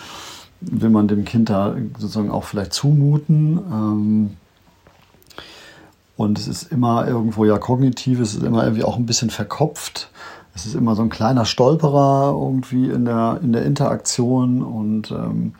will 0.61 0.89
man 0.89 1.07
dem 1.07 1.25
Kind 1.25 1.49
da 1.49 1.75
sozusagen 1.97 2.31
auch 2.31 2.43
vielleicht 2.43 2.73
zumuten. 2.73 3.59
Ähm, 3.71 4.37
und 6.17 6.39
es 6.39 6.47
ist 6.47 6.71
immer 6.71 7.07
irgendwo 7.07 7.45
ja 7.45 7.57
kognitiv, 7.57 8.19
es 8.19 8.35
ist 8.35 8.43
immer 8.43 8.63
irgendwie 8.63 8.83
auch 8.83 8.97
ein 8.97 9.05
bisschen 9.05 9.29
verkopft. 9.29 10.09
es 10.53 10.65
ist 10.65 10.75
immer 10.75 10.95
so 10.95 11.01
ein 11.01 11.09
kleiner 11.09 11.45
Stolperer 11.45 12.33
irgendwie 12.33 12.89
in 12.89 13.05
der, 13.05 13.39
in 13.43 13.51
der 13.51 13.65
Interaktion 13.65 14.61
und 14.61 15.11
ähm, 15.11 15.53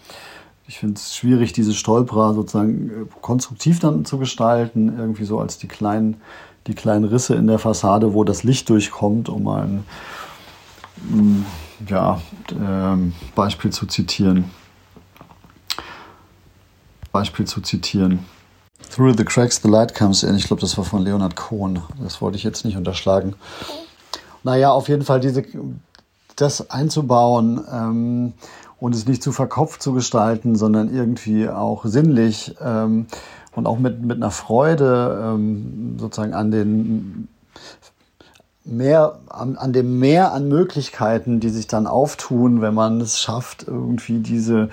ich 0.67 0.79
finde 0.79 0.95
es 0.95 1.15
schwierig, 1.15 1.53
diese 1.53 1.73
Stolperer 1.73 2.33
sozusagen 2.33 2.89
äh, 2.89 3.05
konstruktiv 3.21 3.79
dann 3.79 4.05
zu 4.05 4.17
gestalten, 4.17 4.97
irgendwie 4.97 5.25
so 5.25 5.39
als 5.39 5.57
die 5.57 5.67
kleinen, 5.67 6.17
die 6.67 6.73
kleinen 6.73 7.05
Risse 7.05 7.35
in 7.35 7.47
der 7.47 7.59
Fassade, 7.59 8.13
wo 8.13 8.23
das 8.23 8.43
Licht 8.43 8.69
durchkommt, 8.69 9.29
um 9.29 9.47
ein 9.47 9.83
mm, 11.09 11.43
ja, 11.89 12.19
ähm, 12.51 13.13
Beispiel 13.35 13.71
zu 13.71 13.85
zitieren. 13.85 14.45
Beispiel 17.11 17.45
zu 17.45 17.61
zitieren. 17.61 18.19
Through 18.89 19.15
the 19.17 19.25
cracks 19.25 19.61
the 19.61 19.69
light 19.69 19.93
comes 19.93 20.23
in. 20.23 20.35
Ich 20.35 20.47
glaube, 20.47 20.61
das 20.61 20.77
war 20.77 20.85
von 20.85 21.03
Leonard 21.03 21.35
Cohen. 21.35 21.81
Das 22.01 22.21
wollte 22.21 22.37
ich 22.37 22.43
jetzt 22.43 22.65
nicht 22.65 22.77
unterschlagen. 22.77 23.35
Naja, 24.43 24.71
auf 24.71 24.89
jeden 24.89 25.03
Fall 25.03 25.19
diese, 25.19 25.43
das 26.35 26.69
einzubauen 26.69 27.61
ähm, 27.71 28.33
und 28.79 28.95
es 28.95 29.07
nicht 29.07 29.23
zu 29.23 29.31
verkopft 29.31 29.81
zu 29.81 29.93
gestalten, 29.93 30.55
sondern 30.55 30.93
irgendwie 30.93 31.49
auch 31.49 31.85
sinnlich 31.85 32.55
ähm, 32.61 33.07
und 33.55 33.67
auch 33.67 33.79
mit, 33.79 34.01
mit 34.01 34.17
einer 34.17 34.31
Freude 34.31 35.33
ähm, 35.33 35.97
sozusagen 35.97 36.33
an 36.33 36.51
den 36.51 37.27
mehr, 38.65 39.19
an, 39.29 39.57
an 39.57 39.73
dem 39.73 39.99
Mehr 39.99 40.33
an 40.33 40.47
Möglichkeiten, 40.47 41.39
die 41.39 41.49
sich 41.49 41.67
dann 41.67 41.87
auftun, 41.87 42.61
wenn 42.61 42.73
man 42.73 42.99
es 42.99 43.19
schafft, 43.19 43.67
irgendwie 43.67 44.19
diese 44.19 44.69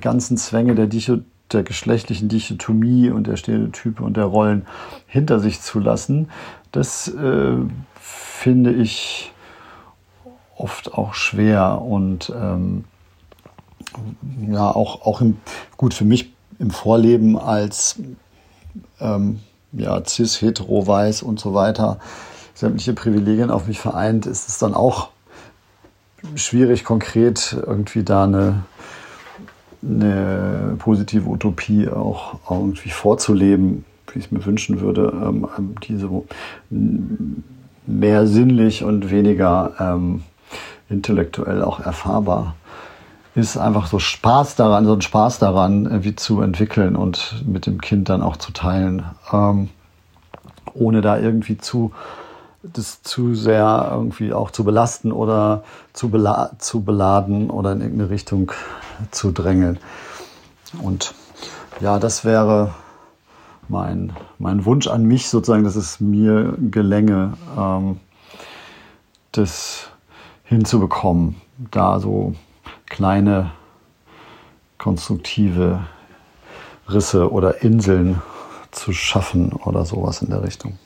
ganzen 0.00 0.36
Zwänge 0.36 0.74
der, 0.74 0.86
Dicho, 0.86 1.18
der 1.52 1.62
geschlechtlichen 1.62 2.28
Dichotomie 2.28 3.10
und 3.10 3.26
der 3.26 3.36
Stereotype 3.36 4.02
und 4.02 4.16
der 4.16 4.24
Rollen 4.24 4.66
hinter 5.06 5.40
sich 5.40 5.60
zu 5.60 5.78
lassen. 5.80 6.30
Das 6.72 7.08
äh, 7.08 7.56
finde 8.00 8.72
ich 8.72 9.32
oft 10.56 10.94
auch 10.94 11.14
schwer 11.14 11.80
und 11.80 12.32
ähm, 12.34 12.84
ja, 14.48 14.70
auch, 14.70 15.06
auch 15.06 15.20
im, 15.20 15.38
gut 15.76 15.94
für 15.94 16.04
mich 16.04 16.32
im 16.58 16.70
Vorleben 16.70 17.38
als 17.38 17.98
ähm, 19.00 19.40
ja, 19.72 20.02
cis, 20.04 20.40
hetero, 20.40 20.86
weiß 20.86 21.22
und 21.22 21.40
so 21.40 21.54
weiter 21.54 21.98
sämtliche 22.60 22.92
Privilegien 22.92 23.50
auf 23.50 23.66
mich 23.66 23.80
vereint, 23.80 24.26
ist 24.26 24.48
es 24.48 24.58
dann 24.58 24.74
auch 24.74 25.08
schwierig, 26.34 26.84
konkret 26.84 27.56
irgendwie 27.66 28.02
da 28.02 28.24
eine, 28.24 28.64
eine 29.82 30.76
positive 30.78 31.28
Utopie 31.28 31.88
auch 31.88 32.38
irgendwie 32.50 32.90
vorzuleben, 32.90 33.84
wie 34.12 34.18
ich 34.18 34.26
es 34.26 34.30
mir 34.30 34.44
wünschen 34.44 34.80
würde, 34.80 35.12
ähm, 35.24 35.48
diese 35.82 36.08
mehr 37.86 38.26
sinnlich 38.26 38.84
und 38.84 39.10
weniger 39.10 39.72
ähm, 39.78 40.22
intellektuell 40.88 41.62
auch 41.62 41.80
erfahrbar 41.80 42.56
ist. 43.34 43.56
Einfach 43.56 43.86
so 43.86 43.98
Spaß 43.98 44.56
daran, 44.56 44.84
so 44.84 44.92
ein 44.92 45.02
Spaß 45.02 45.38
daran, 45.38 45.86
irgendwie 45.86 46.16
zu 46.16 46.42
entwickeln 46.42 46.96
und 46.96 47.44
mit 47.46 47.66
dem 47.66 47.80
Kind 47.80 48.08
dann 48.08 48.22
auch 48.22 48.36
zu 48.36 48.52
teilen, 48.52 49.04
ähm, 49.32 49.68
ohne 50.74 51.00
da 51.00 51.18
irgendwie 51.18 51.58
zu 51.58 51.92
das 52.62 53.02
zu 53.02 53.34
sehr 53.34 53.88
irgendwie 53.90 54.32
auch 54.32 54.50
zu 54.50 54.64
belasten 54.64 55.12
oder 55.12 55.64
zu, 55.92 56.10
bela 56.10 56.50
zu 56.58 56.82
beladen 56.82 57.50
oder 57.50 57.72
in 57.72 57.80
irgendeine 57.80 58.10
Richtung 58.10 58.52
zu 59.10 59.32
drängeln. 59.32 59.78
Und 60.82 61.14
ja, 61.80 61.98
das 61.98 62.24
wäre 62.24 62.74
mein, 63.68 64.12
mein 64.38 64.64
Wunsch 64.64 64.86
an 64.88 65.04
mich 65.04 65.28
sozusagen, 65.28 65.64
dass 65.64 65.76
es 65.76 66.00
mir 66.00 66.54
gelänge, 66.58 67.34
ähm, 67.56 68.00
das 69.32 69.88
hinzubekommen, 70.44 71.40
da 71.70 72.00
so 72.00 72.34
kleine 72.86 73.52
konstruktive 74.78 75.84
Risse 76.88 77.30
oder 77.30 77.62
Inseln 77.62 78.20
zu 78.72 78.92
schaffen 78.92 79.52
oder 79.52 79.84
sowas 79.84 80.22
in 80.22 80.30
der 80.30 80.42
Richtung. 80.42 80.78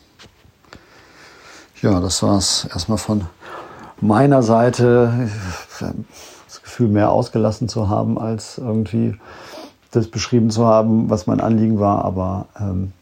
Ja, 1.81 2.01
das 2.01 2.23
war 2.23 2.39
es 2.39 2.67
erstmal 2.67 2.99
von 2.99 3.27
meiner 4.01 4.43
Seite. 4.43 5.29
Gefühl, 6.75 6.89
mehr 6.89 7.13
ausgelassen 7.13 7.69
zu 7.69 7.89
haben, 7.89 8.19
als 8.19 8.59
irgendwie 8.59 9.15
das 9.93 10.09
beschrieben 10.09 10.51
zu 10.51 10.67
haben, 10.67 11.09
was 11.09 11.29
mein 11.29 11.41
Anliegen 11.41 11.79
war. 11.79 12.05
Aber 12.05 12.49
ähm, 12.59 12.93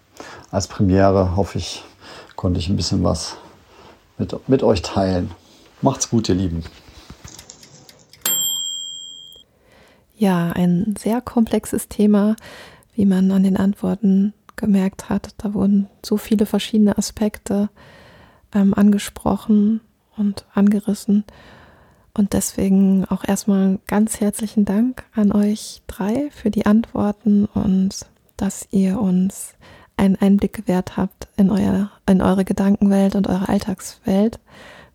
als 0.50 0.68
Premiere 0.68 1.37
hoffe 1.37 1.56
ich, 1.56 1.82
konnte 2.37 2.61
ich 2.61 2.68
ein 2.68 2.76
bisschen 2.76 3.02
was 3.02 3.38
mit, 4.18 4.37
mit 4.46 4.62
euch 4.62 4.82
teilen. 4.82 5.30
Macht's 5.80 6.11
gut, 6.11 6.28
ihr 6.28 6.35
Lieben. 6.35 6.62
Ja, 10.18 10.52
ein 10.52 10.94
sehr 10.98 11.22
komplexes 11.22 11.88
Thema, 11.88 12.37
wie 12.94 13.06
man 13.06 13.30
an 13.30 13.42
den 13.42 13.56
Antworten 13.56 14.35
gemerkt 14.56 15.08
hat. 15.08 15.30
Da 15.38 15.54
wurden 15.54 15.88
so 16.04 16.18
viele 16.18 16.44
verschiedene 16.44 16.98
Aspekte 16.98 17.70
ähm, 18.54 18.74
angesprochen 18.74 19.80
und 20.18 20.44
angerissen. 20.52 21.24
Und 22.14 22.35
deswegen 22.35 23.07
auch 23.07 23.25
erstmal 23.27 23.79
ganz 23.87 24.20
herzlichen 24.20 24.64
Dank 24.64 25.05
an 25.14 25.33
euch 25.33 25.83
drei 25.87 26.31
für 26.31 26.51
die 26.51 26.66
Antworten 26.66 27.46
und 27.46 28.07
dass 28.37 28.68
ihr 28.70 29.01
uns 29.01 29.55
einen 29.96 30.16
Einblick 30.16 30.53
gewährt 30.53 30.96
habt 30.96 31.29
in, 31.37 31.51
euer, 31.51 31.90
in 32.07 32.20
eure 32.20 32.44
Gedankenwelt 32.44 33.14
und 33.14 33.29
eure 33.29 33.48
Alltagswelt 33.48 34.40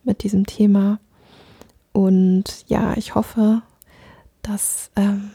mit 0.03 0.23
diesem 0.23 0.45
Thema. 0.45 0.99
Und 1.91 2.65
ja, 2.67 2.95
ich 2.97 3.15
hoffe, 3.15 3.62
dass, 4.43 4.91
ähm, 4.95 5.32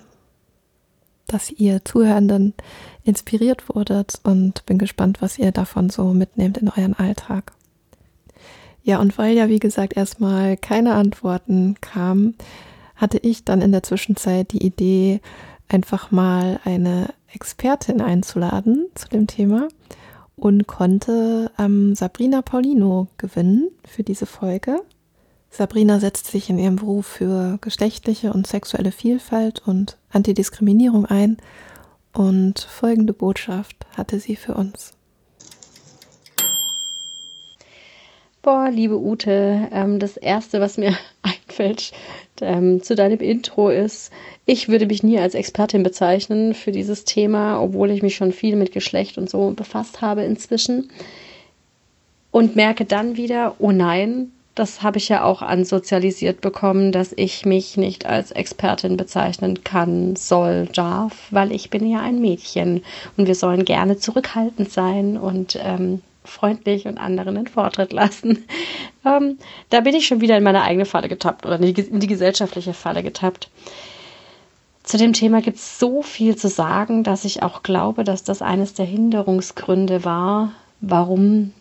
dass 1.26 1.50
ihr 1.50 1.84
Zuhörenden 1.84 2.54
inspiriert 3.02 3.68
wurdet 3.68 4.20
und 4.22 4.64
bin 4.66 4.78
gespannt, 4.78 5.20
was 5.20 5.38
ihr 5.38 5.50
davon 5.50 5.90
so 5.90 6.12
mitnehmt 6.12 6.58
in 6.58 6.68
euren 6.68 6.94
Alltag. 6.94 7.52
Ja, 8.82 9.00
und 9.00 9.16
weil 9.18 9.36
ja, 9.36 9.48
wie 9.48 9.60
gesagt, 9.60 9.96
erstmal 9.96 10.56
keine 10.56 10.94
Antworten 10.94 11.76
kamen, 11.80 12.36
hatte 12.96 13.18
ich 13.18 13.44
dann 13.44 13.62
in 13.62 13.72
der 13.72 13.82
Zwischenzeit 13.82 14.52
die 14.52 14.64
Idee, 14.64 15.20
einfach 15.68 16.10
mal 16.10 16.60
eine 16.64 17.14
Expertin 17.32 18.00
einzuladen 18.00 18.88
zu 18.94 19.08
dem 19.08 19.26
Thema 19.26 19.68
und 20.36 20.66
konnte 20.66 21.50
ähm, 21.58 21.94
Sabrina 21.94 22.42
Paulino 22.42 23.08
gewinnen 23.16 23.70
für 23.86 24.02
diese 24.02 24.26
Folge. 24.26 24.82
Sabrina 25.50 26.00
setzt 26.00 26.26
sich 26.26 26.50
in 26.50 26.58
ihrem 26.58 26.76
Beruf 26.76 27.06
für 27.06 27.58
geschlechtliche 27.60 28.32
und 28.32 28.46
sexuelle 28.46 28.92
Vielfalt 28.92 29.62
und 29.66 29.98
Antidiskriminierung 30.10 31.06
ein 31.06 31.36
und 32.12 32.60
folgende 32.60 33.12
Botschaft 33.12 33.76
hatte 33.96 34.18
sie 34.18 34.36
für 34.36 34.54
uns. 34.54 34.91
Boah, 38.42 38.70
liebe 38.70 38.98
Ute, 38.98 39.68
ähm, 39.70 40.00
das 40.00 40.16
Erste, 40.16 40.60
was 40.60 40.76
mir 40.76 40.96
einfällt 41.22 41.92
ähm, 42.40 42.82
zu 42.82 42.96
deinem 42.96 43.20
Intro 43.20 43.68
ist, 43.68 44.12
ich 44.46 44.68
würde 44.68 44.86
mich 44.86 45.04
nie 45.04 45.20
als 45.20 45.36
Expertin 45.36 45.84
bezeichnen 45.84 46.52
für 46.52 46.72
dieses 46.72 47.04
Thema, 47.04 47.62
obwohl 47.62 47.92
ich 47.92 48.02
mich 48.02 48.16
schon 48.16 48.32
viel 48.32 48.56
mit 48.56 48.72
Geschlecht 48.72 49.16
und 49.16 49.30
so 49.30 49.52
befasst 49.52 50.00
habe 50.00 50.24
inzwischen. 50.24 50.90
Und 52.32 52.56
merke 52.56 52.84
dann 52.84 53.16
wieder, 53.16 53.54
oh 53.60 53.70
nein, 53.70 54.32
das 54.56 54.82
habe 54.82 54.98
ich 54.98 55.08
ja 55.08 55.22
auch 55.22 55.40
ansozialisiert 55.40 56.40
bekommen, 56.40 56.90
dass 56.90 57.12
ich 57.14 57.46
mich 57.46 57.76
nicht 57.76 58.06
als 58.06 58.32
Expertin 58.32 58.96
bezeichnen 58.96 59.62
kann, 59.62 60.16
soll, 60.16 60.66
darf, 60.66 61.28
weil 61.30 61.52
ich 61.52 61.70
bin 61.70 61.88
ja 61.88 62.00
ein 62.00 62.20
Mädchen 62.20 62.82
und 63.16 63.28
wir 63.28 63.36
sollen 63.36 63.64
gerne 63.64 63.98
zurückhaltend 63.98 64.72
sein 64.72 65.16
und 65.16 65.56
ähm, 65.62 66.02
freundlich 66.24 66.86
und 66.86 66.98
anderen 66.98 67.34
den 67.34 67.46
Vortritt 67.46 67.92
lassen. 67.92 68.44
Ähm, 69.04 69.38
da 69.68 69.80
bin 69.80 69.96
ich 69.96 70.06
schon 70.06 70.20
wieder 70.20 70.38
in 70.38 70.44
meine 70.44 70.62
eigene 70.62 70.84
Falle 70.84 71.08
getappt 71.08 71.44
oder 71.44 71.58
in 71.58 71.74
die, 71.74 71.80
in 71.80 71.98
die 71.98 72.06
gesellschaftliche 72.06 72.72
Falle 72.72 73.02
getappt. 73.02 73.50
Zu 74.84 74.96
dem 74.96 75.12
Thema 75.12 75.40
gibt 75.42 75.56
es 75.56 75.80
so 75.80 76.02
viel 76.02 76.36
zu 76.36 76.48
sagen, 76.48 77.02
dass 77.02 77.24
ich 77.24 77.42
auch 77.42 77.64
glaube, 77.64 78.04
dass 78.04 78.22
das 78.22 78.42
eines 78.42 78.74
der 78.74 78.86
Hinderungsgründe 78.86 80.04
war, 80.04 80.52
warum 80.80 81.52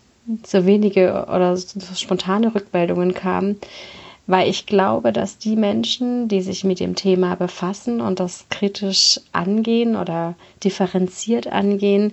so 0.46 0.66
wenige 0.66 1.26
oder 1.32 1.56
so 1.56 1.80
spontane 1.96 2.54
Rückmeldungen 2.54 3.14
kamen, 3.14 3.58
weil 4.26 4.48
ich 4.48 4.66
glaube, 4.66 5.12
dass 5.12 5.38
die 5.38 5.56
Menschen, 5.56 6.28
die 6.28 6.42
sich 6.42 6.64
mit 6.64 6.80
dem 6.80 6.94
Thema 6.94 7.34
befassen 7.34 8.00
und 8.00 8.20
das 8.20 8.46
kritisch 8.50 9.20
angehen 9.32 9.96
oder 9.96 10.34
differenziert 10.62 11.48
angehen, 11.48 12.12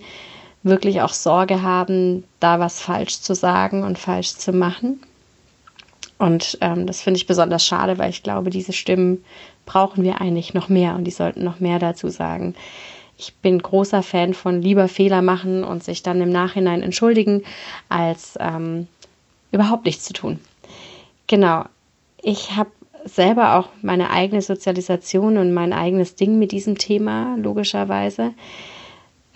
wirklich 0.63 1.01
auch 1.01 1.13
Sorge 1.13 1.61
haben, 1.61 2.23
da 2.39 2.59
was 2.59 2.81
falsch 2.81 3.21
zu 3.21 3.33
sagen 3.33 3.83
und 3.83 3.97
falsch 3.97 4.35
zu 4.35 4.51
machen. 4.51 5.01
Und 6.17 6.57
ähm, 6.59 6.85
das 6.85 7.01
finde 7.01 7.17
ich 7.17 7.27
besonders 7.27 7.65
schade, 7.65 7.97
weil 7.97 8.09
ich 8.09 8.23
glaube, 8.23 8.49
diese 8.49 8.73
Stimmen 8.73 9.23
brauchen 9.65 10.03
wir 10.03 10.19
eigentlich 10.19 10.53
noch 10.53 10.67
mehr 10.67 10.95
und 10.95 11.05
die 11.05 11.11
sollten 11.11 11.43
noch 11.43 11.59
mehr 11.61 11.79
dazu 11.79 12.09
sagen. 12.09 12.55
Ich 13.17 13.35
bin 13.35 13.61
großer 13.61 14.03
Fan 14.03 14.33
von 14.33 14.61
lieber 14.61 14.87
Fehler 14.87 15.21
machen 15.21 15.63
und 15.63 15.83
sich 15.83 16.03
dann 16.03 16.21
im 16.21 16.29
Nachhinein 16.29 16.81
entschuldigen, 16.81 17.43
als 17.87 18.37
ähm, 18.39 18.87
überhaupt 19.51 19.85
nichts 19.85 20.05
zu 20.05 20.13
tun. 20.13 20.39
genau, 21.27 21.65
ich 22.21 22.55
habe 22.55 22.71
selber 23.05 23.55
auch 23.55 23.69
meine 23.81 24.09
eigene 24.09 24.41
Sozialisation 24.41 25.37
und 25.37 25.53
mein 25.53 25.71
eigenes 25.71 26.15
Ding 26.15 26.37
mit 26.37 26.51
diesem 26.51 26.77
Thema, 26.77 27.37
logischerweise. 27.37 28.33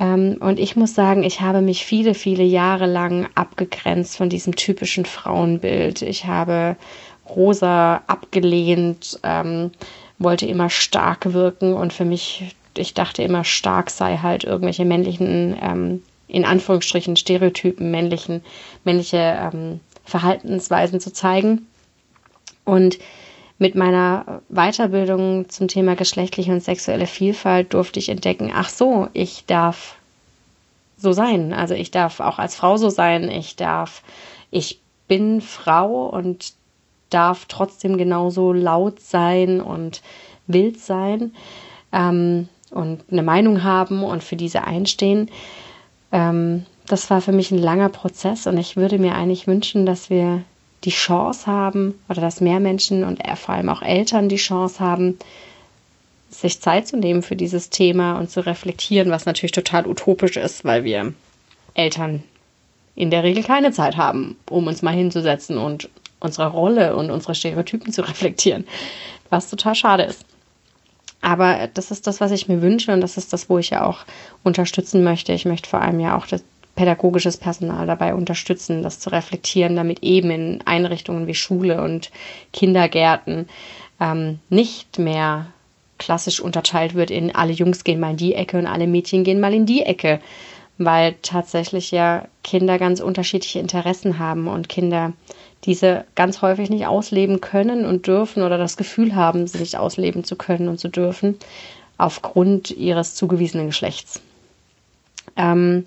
Ähm, 0.03 0.37
und 0.41 0.59
ich 0.59 0.75
muss 0.75 0.93
sagen, 0.95 1.23
ich 1.23 1.39
habe 1.39 1.61
mich 1.61 1.85
viele, 1.85 2.13
viele 2.13 2.43
Jahre 2.43 2.87
lang 2.87 3.29
abgegrenzt 3.35 4.17
von 4.17 4.27
diesem 4.27 4.55
typischen 4.55 5.05
Frauenbild. 5.05 6.01
Ich 6.01 6.25
habe 6.25 6.75
Rosa 7.29 8.01
abgelehnt, 8.07 9.17
ähm, 9.23 9.71
wollte 10.19 10.45
immer 10.45 10.69
stark 10.69 11.31
wirken 11.31 11.73
und 11.73 11.93
für 11.93 12.03
mich, 12.03 12.53
ich 12.75 12.93
dachte 12.93 13.23
immer, 13.23 13.45
stark 13.45 13.89
sei 13.89 14.17
halt 14.17 14.43
irgendwelche 14.43 14.83
männlichen, 14.83 15.57
ähm, 15.61 16.03
in 16.27 16.43
Anführungsstrichen 16.43 17.15
Stereotypen, 17.15 17.89
männlichen, 17.89 18.43
männliche 18.83 19.79
Verhaltensweisen 20.03 20.99
zu 20.99 21.13
zeigen. 21.13 21.67
Und 22.65 22.97
mit 23.63 23.75
meiner 23.75 24.41
Weiterbildung 24.49 25.47
zum 25.47 25.69
Thema 25.69 25.95
geschlechtliche 25.95 26.51
und 26.51 26.61
sexuelle 26.61 27.07
Vielfalt 27.07 27.73
durfte 27.73 27.97
ich 27.97 28.09
entdecken, 28.09 28.51
ach 28.53 28.67
so, 28.67 29.07
ich 29.13 29.45
darf 29.45 29.95
so 30.97 31.13
sein. 31.13 31.53
Also 31.53 31.73
ich 31.73 31.89
darf 31.89 32.19
auch 32.19 32.39
als 32.39 32.55
Frau 32.55 32.75
so 32.75 32.89
sein. 32.89 33.31
Ich 33.31 33.55
darf, 33.55 34.03
ich 34.51 34.81
bin 35.07 35.39
Frau 35.39 36.07
und 36.07 36.51
darf 37.09 37.45
trotzdem 37.45 37.97
genauso 37.97 38.51
laut 38.51 38.99
sein 38.99 39.61
und 39.61 40.01
wild 40.45 40.77
sein 40.81 41.31
ähm, 41.93 42.49
und 42.69 43.05
eine 43.09 43.23
Meinung 43.23 43.63
haben 43.63 44.03
und 44.03 44.25
für 44.25 44.35
diese 44.35 44.65
einstehen. 44.65 45.31
Ähm, 46.11 46.65
das 46.85 47.09
war 47.09 47.21
für 47.21 47.31
mich 47.31 47.49
ein 47.51 47.59
langer 47.59 47.87
Prozess 47.87 48.45
und 48.45 48.57
ich 48.57 48.75
würde 48.75 48.99
mir 48.99 49.15
eigentlich 49.15 49.47
wünschen, 49.47 49.85
dass 49.85 50.09
wir 50.09 50.43
die 50.83 50.91
Chance 50.91 51.47
haben 51.47 51.99
oder 52.09 52.21
dass 52.21 52.41
mehr 52.41 52.59
Menschen 52.59 53.03
und 53.03 53.21
vor 53.37 53.55
allem 53.55 53.69
auch 53.69 53.81
Eltern 53.81 54.29
die 54.29 54.37
Chance 54.37 54.79
haben, 54.79 55.17
sich 56.29 56.61
Zeit 56.61 56.87
zu 56.87 56.97
nehmen 56.97 57.21
für 57.21 57.35
dieses 57.35 57.69
Thema 57.69 58.17
und 58.17 58.29
zu 58.29 58.45
reflektieren, 58.45 59.11
was 59.11 59.25
natürlich 59.25 59.51
total 59.51 59.87
utopisch 59.87 60.35
ist, 60.35 60.65
weil 60.65 60.83
wir 60.83 61.13
Eltern 61.73 62.23
in 62.95 63.11
der 63.11 63.23
Regel 63.23 63.43
keine 63.43 63.71
Zeit 63.71 63.97
haben, 63.97 64.35
um 64.49 64.67
uns 64.67 64.81
mal 64.81 64.93
hinzusetzen 64.93 65.57
und 65.57 65.89
unsere 66.19 66.49
Rolle 66.49 66.95
und 66.95 67.11
unsere 67.11 67.35
Stereotypen 67.35 67.91
zu 67.91 68.01
reflektieren, 68.01 68.65
was 69.29 69.49
total 69.49 69.75
schade 69.75 70.03
ist. 70.03 70.25
Aber 71.21 71.69
das 71.73 71.91
ist 71.91 72.05
das, 72.05 72.19
was 72.19 72.31
ich 72.31 72.49
mir 72.49 72.61
wünsche 72.61 72.91
und 72.91 73.01
das 73.01 73.17
ist 73.17 73.31
das, 73.31 73.49
wo 73.49 73.57
ich 73.57 73.69
ja 73.69 73.85
auch 73.85 73.99
unterstützen 74.43 75.03
möchte. 75.03 75.31
Ich 75.31 75.45
möchte 75.45 75.69
vor 75.69 75.81
allem 75.81 75.99
ja 75.99 76.17
auch 76.17 76.27
das 76.27 76.43
pädagogisches 76.75 77.37
Personal 77.37 77.85
dabei 77.85 78.15
unterstützen, 78.15 78.83
das 78.83 78.99
zu 78.99 79.11
reflektieren, 79.11 79.75
damit 79.75 80.01
eben 80.03 80.31
in 80.31 80.59
Einrichtungen 80.65 81.27
wie 81.27 81.35
Schule 81.35 81.81
und 81.81 82.11
Kindergärten 82.51 83.47
ähm, 83.99 84.39
nicht 84.49 84.97
mehr 84.97 85.47
klassisch 85.99 86.39
unterteilt 86.39 86.95
wird 86.95 87.11
in 87.11 87.33
alle 87.33 87.53
Jungs 87.53 87.83
gehen 87.83 87.99
mal 87.99 88.11
in 88.11 88.17
die 88.17 88.33
Ecke 88.33 88.57
und 88.57 88.67
alle 88.67 88.87
Mädchen 88.87 89.23
gehen 89.23 89.39
mal 89.39 89.53
in 89.53 89.65
die 89.65 89.83
Ecke, 89.83 90.19
weil 90.77 91.15
tatsächlich 91.21 91.91
ja 91.91 92.25
Kinder 92.43 92.79
ganz 92.79 92.99
unterschiedliche 92.99 93.59
Interessen 93.59 94.19
haben 94.19 94.47
und 94.47 94.67
Kinder 94.67 95.13
diese 95.63 96.03
ganz 96.15 96.41
häufig 96.41 96.69
nicht 96.69 96.87
ausleben 96.87 97.39
können 97.39 97.85
und 97.85 98.07
dürfen 98.07 98.43
oder 98.43 98.57
das 98.57 98.75
Gefühl 98.75 99.15
haben, 99.15 99.47
sie 99.47 99.59
nicht 99.59 99.77
ausleben 99.77 100.23
zu 100.23 100.35
können 100.35 100.67
und 100.67 100.79
zu 100.79 100.89
dürfen 100.89 101.37
aufgrund 101.97 102.71
ihres 102.71 103.15
zugewiesenen 103.15 103.67
Geschlechts. 103.67 104.21
Ähm, 105.37 105.85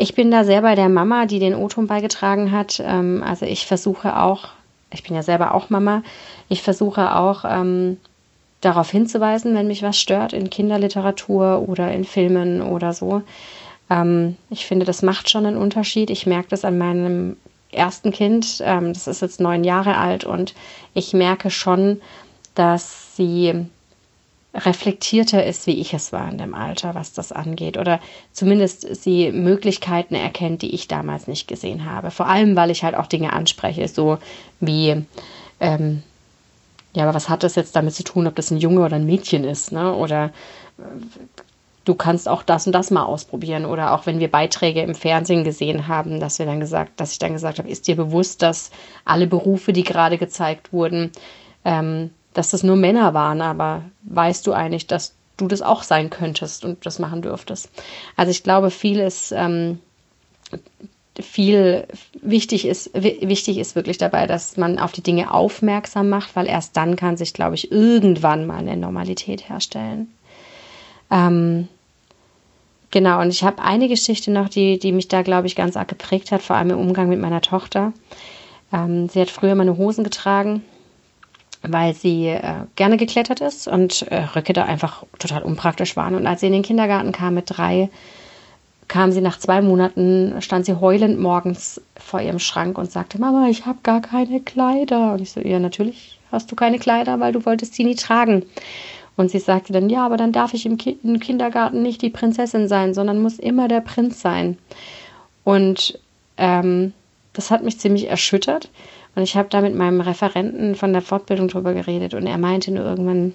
ich 0.00 0.14
bin 0.14 0.30
da 0.30 0.44
sehr 0.44 0.62
bei 0.62 0.74
der 0.74 0.88
Mama, 0.88 1.26
die 1.26 1.38
den 1.38 1.54
O-Ton 1.54 1.86
beigetragen 1.86 2.52
hat. 2.52 2.82
Ähm, 2.82 3.22
also 3.22 3.44
ich 3.44 3.66
versuche 3.66 4.18
auch, 4.18 4.48
ich 4.90 5.02
bin 5.02 5.14
ja 5.14 5.22
selber 5.22 5.54
auch 5.54 5.68
Mama, 5.68 6.02
ich 6.48 6.62
versuche 6.62 7.14
auch 7.16 7.44
ähm, 7.44 7.98
darauf 8.62 8.90
hinzuweisen, 8.90 9.54
wenn 9.54 9.66
mich 9.66 9.82
was 9.82 9.98
stört 9.98 10.32
in 10.32 10.48
Kinderliteratur 10.48 11.68
oder 11.68 11.92
in 11.92 12.04
Filmen 12.04 12.62
oder 12.62 12.94
so. 12.94 13.22
Ähm, 13.90 14.36
ich 14.48 14.64
finde, 14.64 14.86
das 14.86 15.02
macht 15.02 15.28
schon 15.28 15.44
einen 15.44 15.58
Unterschied. 15.58 16.08
Ich 16.08 16.26
merke 16.26 16.48
das 16.48 16.64
an 16.64 16.78
meinem 16.78 17.36
ersten 17.70 18.10
Kind. 18.10 18.62
Ähm, 18.64 18.94
das 18.94 19.06
ist 19.06 19.20
jetzt 19.20 19.38
neun 19.38 19.64
Jahre 19.64 19.98
alt 19.98 20.24
und 20.24 20.54
ich 20.94 21.12
merke 21.12 21.50
schon, 21.50 22.00
dass 22.54 23.16
sie 23.16 23.66
reflektierter 24.54 25.44
ist, 25.44 25.66
wie 25.66 25.80
ich 25.80 25.94
es 25.94 26.12
war 26.12 26.30
in 26.30 26.38
dem 26.38 26.54
Alter, 26.54 26.94
was 26.94 27.12
das 27.12 27.30
angeht. 27.30 27.76
Oder 27.76 28.00
zumindest 28.32 29.02
sie 29.02 29.30
Möglichkeiten 29.30 30.14
erkennt, 30.14 30.62
die 30.62 30.74
ich 30.74 30.88
damals 30.88 31.28
nicht 31.28 31.46
gesehen 31.46 31.84
habe. 31.84 32.10
Vor 32.10 32.26
allem, 32.26 32.56
weil 32.56 32.70
ich 32.70 32.82
halt 32.82 32.96
auch 32.96 33.06
Dinge 33.06 33.32
anspreche, 33.32 33.86
so 33.86 34.18
wie, 34.58 35.04
ähm, 35.60 36.02
ja, 36.92 37.04
aber 37.04 37.14
was 37.14 37.28
hat 37.28 37.44
das 37.44 37.54
jetzt 37.54 37.76
damit 37.76 37.94
zu 37.94 38.02
tun, 38.02 38.26
ob 38.26 38.34
das 38.34 38.50
ein 38.50 38.58
Junge 38.58 38.80
oder 38.80 38.96
ein 38.96 39.06
Mädchen 39.06 39.44
ist, 39.44 39.70
ne? 39.70 39.94
Oder 39.94 40.26
äh, 40.78 40.82
du 41.84 41.94
kannst 41.94 42.28
auch 42.28 42.42
das 42.42 42.66
und 42.66 42.72
das 42.72 42.90
mal 42.90 43.04
ausprobieren. 43.04 43.64
Oder 43.64 43.94
auch 43.94 44.06
wenn 44.06 44.18
wir 44.18 44.30
Beiträge 44.30 44.82
im 44.82 44.96
Fernsehen 44.96 45.44
gesehen 45.44 45.86
haben, 45.86 46.18
dass 46.18 46.40
wir 46.40 46.46
dann 46.46 46.58
gesagt, 46.58 46.98
dass 46.98 47.12
ich 47.12 47.20
dann 47.20 47.32
gesagt 47.32 47.58
habe, 47.58 47.68
ist 47.68 47.86
dir 47.86 47.96
bewusst, 47.96 48.42
dass 48.42 48.72
alle 49.04 49.28
Berufe, 49.28 49.72
die 49.72 49.84
gerade 49.84 50.18
gezeigt 50.18 50.72
wurden, 50.72 51.12
ähm, 51.64 52.10
dass 52.34 52.50
das 52.50 52.62
nur 52.62 52.76
Männer 52.76 53.14
waren, 53.14 53.40
aber 53.40 53.82
weißt 54.02 54.46
du 54.46 54.52
eigentlich, 54.52 54.86
dass 54.86 55.14
du 55.36 55.48
das 55.48 55.62
auch 55.62 55.82
sein 55.82 56.10
könntest 56.10 56.64
und 56.64 56.84
das 56.86 56.98
machen 56.98 57.22
dürftest. 57.22 57.70
Also 58.16 58.30
ich 58.30 58.42
glaube, 58.42 58.70
viel 58.70 59.00
ist, 59.00 59.32
ähm, 59.32 59.80
viel 61.18 61.86
wichtig 62.22 62.66
ist, 62.66 62.90
wichtig 62.94 63.58
ist 63.58 63.74
wirklich 63.74 63.98
dabei, 63.98 64.26
dass 64.26 64.56
man 64.56 64.78
auf 64.78 64.92
die 64.92 65.02
Dinge 65.02 65.32
aufmerksam 65.32 66.08
macht, 66.08 66.36
weil 66.36 66.46
erst 66.46 66.76
dann 66.76 66.96
kann 66.96 67.16
sich, 67.16 67.32
glaube 67.32 67.54
ich, 67.54 67.72
irgendwann 67.72 68.46
mal 68.46 68.58
eine 68.58 68.76
Normalität 68.76 69.48
herstellen. 69.48 70.12
Ähm, 71.10 71.68
genau, 72.90 73.20
und 73.20 73.30
ich 73.30 73.42
habe 73.42 73.62
eine 73.62 73.88
Geschichte 73.88 74.30
noch, 74.30 74.48
die, 74.48 74.78
die 74.78 74.92
mich 74.92 75.08
da, 75.08 75.22
glaube 75.22 75.46
ich, 75.46 75.56
ganz 75.56 75.76
arg 75.76 75.88
geprägt 75.88 76.30
hat, 76.30 76.42
vor 76.42 76.56
allem 76.56 76.70
im 76.70 76.78
Umgang 76.78 77.08
mit 77.08 77.20
meiner 77.20 77.40
Tochter. 77.40 77.92
Ähm, 78.72 79.08
sie 79.08 79.20
hat 79.20 79.30
früher 79.30 79.54
meine 79.54 79.76
Hosen 79.76 80.04
getragen 80.04 80.62
weil 81.62 81.94
sie 81.94 82.28
äh, 82.28 82.64
gerne 82.76 82.96
geklettert 82.96 83.40
ist 83.40 83.68
und 83.68 84.02
äh, 84.02 84.24
Röcke 84.34 84.52
da 84.52 84.64
einfach 84.64 85.04
total 85.18 85.42
unpraktisch 85.42 85.96
waren. 85.96 86.14
Und 86.14 86.26
als 86.26 86.40
sie 86.40 86.46
in 86.46 86.52
den 86.52 86.62
Kindergarten 86.62 87.12
kam 87.12 87.34
mit 87.34 87.44
drei, 87.48 87.90
kam 88.88 89.12
sie 89.12 89.20
nach 89.20 89.38
zwei 89.38 89.60
Monaten, 89.60 90.34
stand 90.40 90.66
sie 90.66 90.80
heulend 90.80 91.20
morgens 91.20 91.80
vor 91.96 92.20
ihrem 92.20 92.38
Schrank 92.38 92.78
und 92.78 92.90
sagte, 92.90 93.20
Mama, 93.20 93.48
ich 93.48 93.66
habe 93.66 93.78
gar 93.82 94.00
keine 94.00 94.40
Kleider. 94.40 95.12
Und 95.12 95.20
ich 95.20 95.30
so, 95.32 95.40
ja, 95.40 95.58
natürlich 95.58 96.18
hast 96.32 96.50
du 96.50 96.56
keine 96.56 96.78
Kleider, 96.78 97.20
weil 97.20 97.32
du 97.32 97.44
wolltest 97.44 97.74
sie 97.74 97.84
nie 97.84 97.94
tragen. 97.94 98.44
Und 99.16 99.30
sie 99.30 99.38
sagte 99.38 99.72
dann, 99.72 99.90
ja, 99.90 100.06
aber 100.06 100.16
dann 100.16 100.32
darf 100.32 100.54
ich 100.54 100.64
im, 100.64 100.78
Ki 100.78 100.98
im 101.02 101.20
Kindergarten 101.20 101.82
nicht 101.82 102.00
die 102.00 102.10
Prinzessin 102.10 102.68
sein, 102.68 102.94
sondern 102.94 103.20
muss 103.20 103.38
immer 103.38 103.68
der 103.68 103.80
Prinz 103.80 104.20
sein. 104.20 104.56
Und 105.44 105.98
ähm, 106.38 106.94
das 107.32 107.50
hat 107.50 107.62
mich 107.62 107.78
ziemlich 107.78 108.08
erschüttert, 108.08 108.70
und 109.14 109.22
ich 109.22 109.36
habe 109.36 109.48
da 109.48 109.60
mit 109.60 109.74
meinem 109.74 110.00
Referenten 110.00 110.74
von 110.74 110.92
der 110.92 111.02
Fortbildung 111.02 111.48
drüber 111.48 111.74
geredet 111.74 112.14
und 112.14 112.26
er 112.26 112.38
meinte 112.38 112.70
nur 112.70 112.84
irgendwann, 112.84 113.34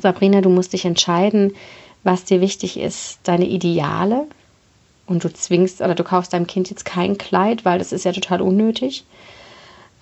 Sabrina, 0.00 0.40
du 0.40 0.50
musst 0.50 0.72
dich 0.72 0.84
entscheiden, 0.84 1.54
was 2.02 2.24
dir 2.24 2.40
wichtig 2.40 2.78
ist, 2.78 3.20
deine 3.24 3.46
Ideale. 3.46 4.26
Und 5.06 5.24
du 5.24 5.32
zwingst 5.32 5.80
oder 5.80 5.94
du 5.94 6.04
kaufst 6.04 6.32
deinem 6.32 6.46
Kind 6.46 6.70
jetzt 6.70 6.84
kein 6.84 7.18
Kleid, 7.18 7.64
weil 7.64 7.78
das 7.78 7.92
ist 7.92 8.04
ja 8.04 8.12
total 8.12 8.40
unnötig. 8.40 9.04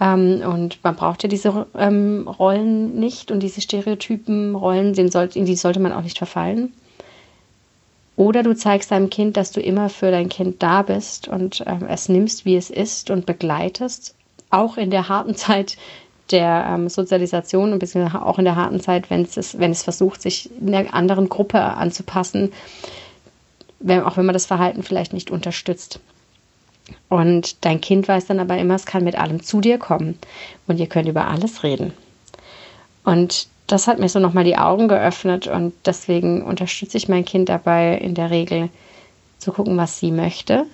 Ähm, 0.00 0.42
und 0.44 0.82
man 0.84 0.94
braucht 0.94 1.22
ja 1.24 1.28
diese 1.28 1.66
ähm, 1.76 2.28
Rollen 2.28 2.98
nicht 3.00 3.30
und 3.32 3.40
diese 3.40 3.60
Stereotypen 3.60 4.54
Rollen, 4.54 4.94
in 4.94 5.44
die 5.44 5.56
sollte 5.56 5.80
man 5.80 5.92
auch 5.92 6.02
nicht 6.02 6.18
verfallen. 6.18 6.72
Oder 8.14 8.42
du 8.42 8.54
zeigst 8.54 8.90
deinem 8.90 9.10
Kind, 9.10 9.36
dass 9.36 9.50
du 9.50 9.60
immer 9.60 9.88
für 9.88 10.10
dein 10.10 10.28
Kind 10.28 10.62
da 10.62 10.82
bist 10.82 11.26
und 11.28 11.64
ähm, 11.66 11.86
es 11.88 12.08
nimmst, 12.08 12.44
wie 12.44 12.56
es 12.56 12.70
ist 12.70 13.10
und 13.10 13.26
begleitest 13.26 14.14
auch 14.52 14.76
in 14.76 14.90
der 14.90 15.08
harten 15.08 15.34
Zeit 15.34 15.76
der 16.30 16.66
ähm, 16.68 16.88
Sozialisation 16.88 17.72
und 17.72 17.78
beziehungsweise 17.78 18.24
auch 18.24 18.38
in 18.38 18.44
der 18.44 18.56
harten 18.56 18.80
Zeit, 18.80 19.10
wenn 19.10 19.22
es, 19.22 19.58
wenn 19.58 19.70
es 19.70 19.82
versucht, 19.82 20.22
sich 20.22 20.50
einer 20.64 20.94
anderen 20.94 21.28
Gruppe 21.28 21.60
anzupassen, 21.60 22.52
wenn, 23.80 24.02
auch 24.02 24.16
wenn 24.16 24.26
man 24.26 24.32
das 24.32 24.46
Verhalten 24.46 24.82
vielleicht 24.82 25.12
nicht 25.12 25.30
unterstützt. 25.30 26.00
Und 27.08 27.64
dein 27.64 27.80
Kind 27.80 28.08
weiß 28.08 28.26
dann 28.26 28.40
aber 28.40 28.56
immer, 28.58 28.74
es 28.74 28.86
kann 28.86 29.04
mit 29.04 29.16
allem 29.16 29.42
zu 29.42 29.60
dir 29.60 29.78
kommen 29.78 30.18
und 30.66 30.78
ihr 30.78 30.88
könnt 30.88 31.08
über 31.08 31.28
alles 31.28 31.62
reden. 31.62 31.92
Und 33.04 33.48
das 33.66 33.86
hat 33.86 33.98
mir 33.98 34.08
so 34.08 34.18
nochmal 34.18 34.44
die 34.44 34.58
Augen 34.58 34.88
geöffnet 34.88 35.46
und 35.46 35.72
deswegen 35.86 36.42
unterstütze 36.42 36.96
ich 36.96 37.08
mein 37.08 37.24
Kind 37.24 37.48
dabei 37.48 37.96
in 37.96 38.14
der 38.14 38.30
Regel 38.30 38.68
zu 39.38 39.52
gucken, 39.52 39.76
was 39.76 39.98
sie 39.98 40.10
möchte 40.10 40.66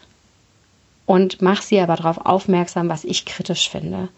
und 1.08 1.40
mach 1.40 1.62
sie 1.62 1.80
aber 1.80 1.96
darauf 1.96 2.26
aufmerksam, 2.26 2.90
was 2.90 3.02
ich 3.02 3.24
kritisch 3.24 3.70
finde. 3.70 4.10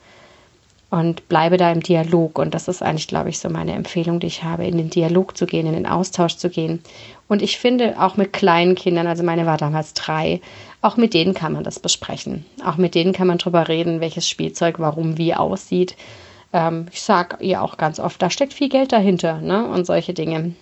und 0.92 1.28
bleibe 1.28 1.56
da 1.56 1.70
im 1.70 1.84
Dialog. 1.84 2.36
Und 2.36 2.52
das 2.52 2.66
ist 2.66 2.82
eigentlich, 2.82 3.06
glaube 3.06 3.28
ich, 3.28 3.38
so 3.38 3.48
meine 3.48 3.74
Empfehlung, 3.74 4.18
die 4.18 4.26
ich 4.26 4.42
habe, 4.42 4.66
in 4.66 4.76
den 4.76 4.90
Dialog 4.90 5.36
zu 5.36 5.46
gehen, 5.46 5.68
in 5.68 5.74
den 5.74 5.86
Austausch 5.86 6.34
zu 6.34 6.50
gehen. 6.50 6.82
Und 7.28 7.42
ich 7.42 7.58
finde, 7.58 7.94
auch 8.02 8.16
mit 8.16 8.32
kleinen 8.32 8.74
Kindern, 8.74 9.06
also 9.06 9.22
meine 9.22 9.46
war 9.46 9.56
damals 9.56 9.94
drei, 9.94 10.40
auch 10.82 10.96
mit 10.96 11.14
denen 11.14 11.32
kann 11.32 11.52
man 11.52 11.62
das 11.62 11.78
besprechen. 11.78 12.44
Auch 12.64 12.76
mit 12.76 12.96
denen 12.96 13.12
kann 13.12 13.28
man 13.28 13.38
drüber 13.38 13.68
reden, 13.68 14.00
welches 14.00 14.28
Spielzeug 14.28 14.80
warum 14.80 15.16
wie 15.16 15.32
aussieht. 15.32 15.94
Ähm, 16.52 16.86
ich 16.90 17.02
sage 17.02 17.36
ihr 17.38 17.62
auch 17.62 17.76
ganz 17.76 18.00
oft, 18.00 18.20
da 18.20 18.30
steckt 18.30 18.52
viel 18.52 18.68
Geld 18.68 18.90
dahinter 18.90 19.40
ne? 19.40 19.64
und 19.68 19.86
solche 19.86 20.12
Dinge. 20.12 20.56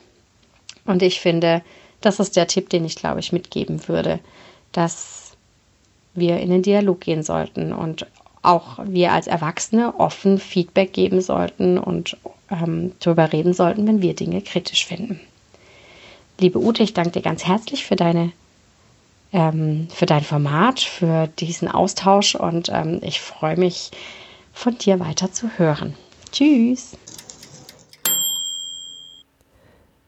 Und 0.84 1.02
ich 1.02 1.20
finde, 1.20 1.62
das 2.02 2.20
ist 2.20 2.36
der 2.36 2.48
Tipp, 2.48 2.68
den 2.68 2.84
ich, 2.84 2.96
glaube 2.96 3.20
ich, 3.20 3.32
mitgeben 3.32 3.88
würde, 3.88 4.20
dass 4.72 5.27
wir 6.20 6.38
in 6.38 6.50
den 6.50 6.62
Dialog 6.62 7.00
gehen 7.00 7.22
sollten 7.22 7.72
und 7.72 8.07
auch 8.42 8.78
wir 8.85 9.12
als 9.12 9.26
Erwachsene 9.26 9.98
offen 9.98 10.38
Feedback 10.38 10.92
geben 10.92 11.20
sollten 11.20 11.78
und 11.78 12.16
ähm, 12.50 12.92
darüber 13.00 13.33
reden 13.33 13.52
sollten, 13.52 13.87
wenn 13.87 14.00
wir 14.02 14.14
Dinge 14.14 14.42
kritisch 14.42 14.87
finden. 14.87 15.20
Liebe 16.40 16.59
Ute, 16.59 16.83
ich 16.83 16.94
danke 16.94 17.11
dir 17.11 17.22
ganz 17.22 17.46
herzlich 17.46 17.85
für 17.85 17.96
deine 17.96 18.33
ähm, 19.33 19.88
für 19.90 20.07
dein 20.07 20.22
Format, 20.22 20.81
für 20.81 21.26
diesen 21.38 21.68
Austausch 21.68 22.35
und 22.35 22.70
ähm, 22.72 23.00
ich 23.02 23.20
freue 23.20 23.57
mich, 23.57 23.90
von 24.52 24.78
dir 24.78 24.98
weiter 25.00 25.33
zu 25.33 25.50
hören. 25.59 25.94
Tschüss. 26.33 26.96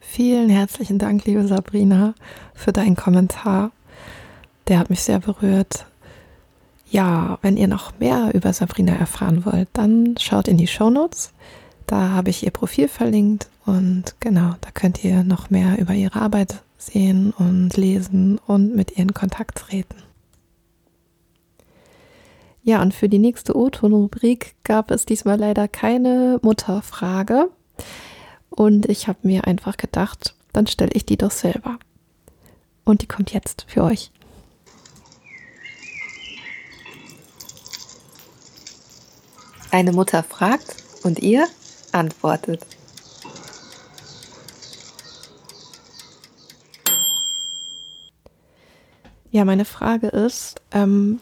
Vielen 0.01 0.49
herzlichen 0.49 0.99
Dank, 0.99 1.25
liebe 1.25 1.46
Sabrina, 1.46 2.14
für 2.55 2.73
deinen 2.73 2.96
Kommentar. 2.96 3.70
Der 4.68 4.79
hat 4.79 4.90
mich 4.90 5.03
sehr 5.03 5.20
berührt. 5.20 5.87
Ja, 6.90 7.38
wenn 7.40 7.57
ihr 7.57 7.68
noch 7.68 7.98
mehr 8.00 8.31
über 8.35 8.53
Sabrina 8.53 8.94
erfahren 8.94 9.44
wollt, 9.44 9.68
dann 9.74 10.16
schaut 10.18 10.48
in 10.48 10.57
die 10.57 10.66
Show 10.66 10.90
Notes. 10.90 11.33
Da 11.87 12.11
habe 12.11 12.31
ich 12.31 12.44
ihr 12.44 12.50
Profil 12.50 12.88
verlinkt 12.88 13.48
und 13.64 14.16
genau, 14.18 14.55
da 14.61 14.70
könnt 14.72 15.05
ihr 15.05 15.22
noch 15.22 15.50
mehr 15.50 15.79
über 15.79 15.94
ihre 15.94 16.20
Arbeit 16.20 16.62
sehen 16.79 17.33
und 17.37 17.76
lesen 17.76 18.38
und 18.46 18.74
mit 18.74 18.92
ihr 18.92 19.05
in 19.05 19.14
Kontakt 19.14 19.59
treten. 19.59 19.96
Ja, 22.62 22.83
und 22.83 22.92
für 22.92 23.09
die 23.09 23.18
nächste 23.18 23.57
O-Ton-Rubrik 23.57 24.55
gab 24.64 24.90
es 24.90 25.07
diesmal 25.07 25.38
leider 25.38 25.68
keine 25.68 26.40
Mutterfrage. 26.42 27.50
Und 28.50 28.87
ich 28.87 29.09
habe 29.09 29.18
mir 29.22 29.46
einfach 29.46 29.76
gedacht, 29.76 30.35
dann 30.53 30.66
stelle 30.66 30.92
ich 30.92 31.07
die 31.07 31.16
doch 31.16 31.31
selber. 31.31 31.79
Und 32.85 33.03
die 33.03 33.07
kommt 33.07 33.33
jetzt 33.33 33.64
für 33.68 33.85
euch. 33.85 34.11
Eine 39.70 39.92
Mutter 39.92 40.22
fragt 40.22 40.76
und 41.04 41.20
ihr 41.20 41.46
antwortet. 41.92 42.66
Ja, 49.30 49.44
meine 49.44 49.64
Frage 49.64 50.09
ist, 50.09 50.61
ähm, 50.72 51.20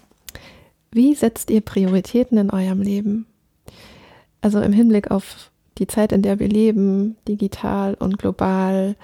wie 0.90 1.14
setzt 1.14 1.50
ihr 1.50 1.60
Prioritäten 1.60 2.38
in 2.38 2.50
eurem 2.50 2.80
Leben? 2.80 3.26
Also 4.40 4.60
im 4.60 4.72
Hinblick 4.72 5.10
auf 5.10 5.50
die 5.76 5.86
Zeit, 5.86 6.12
in 6.12 6.22
der 6.22 6.38
wir 6.38 6.48
leben, 6.48 7.18
digital 7.28 7.94
und 7.94 8.18
global, 8.18 8.96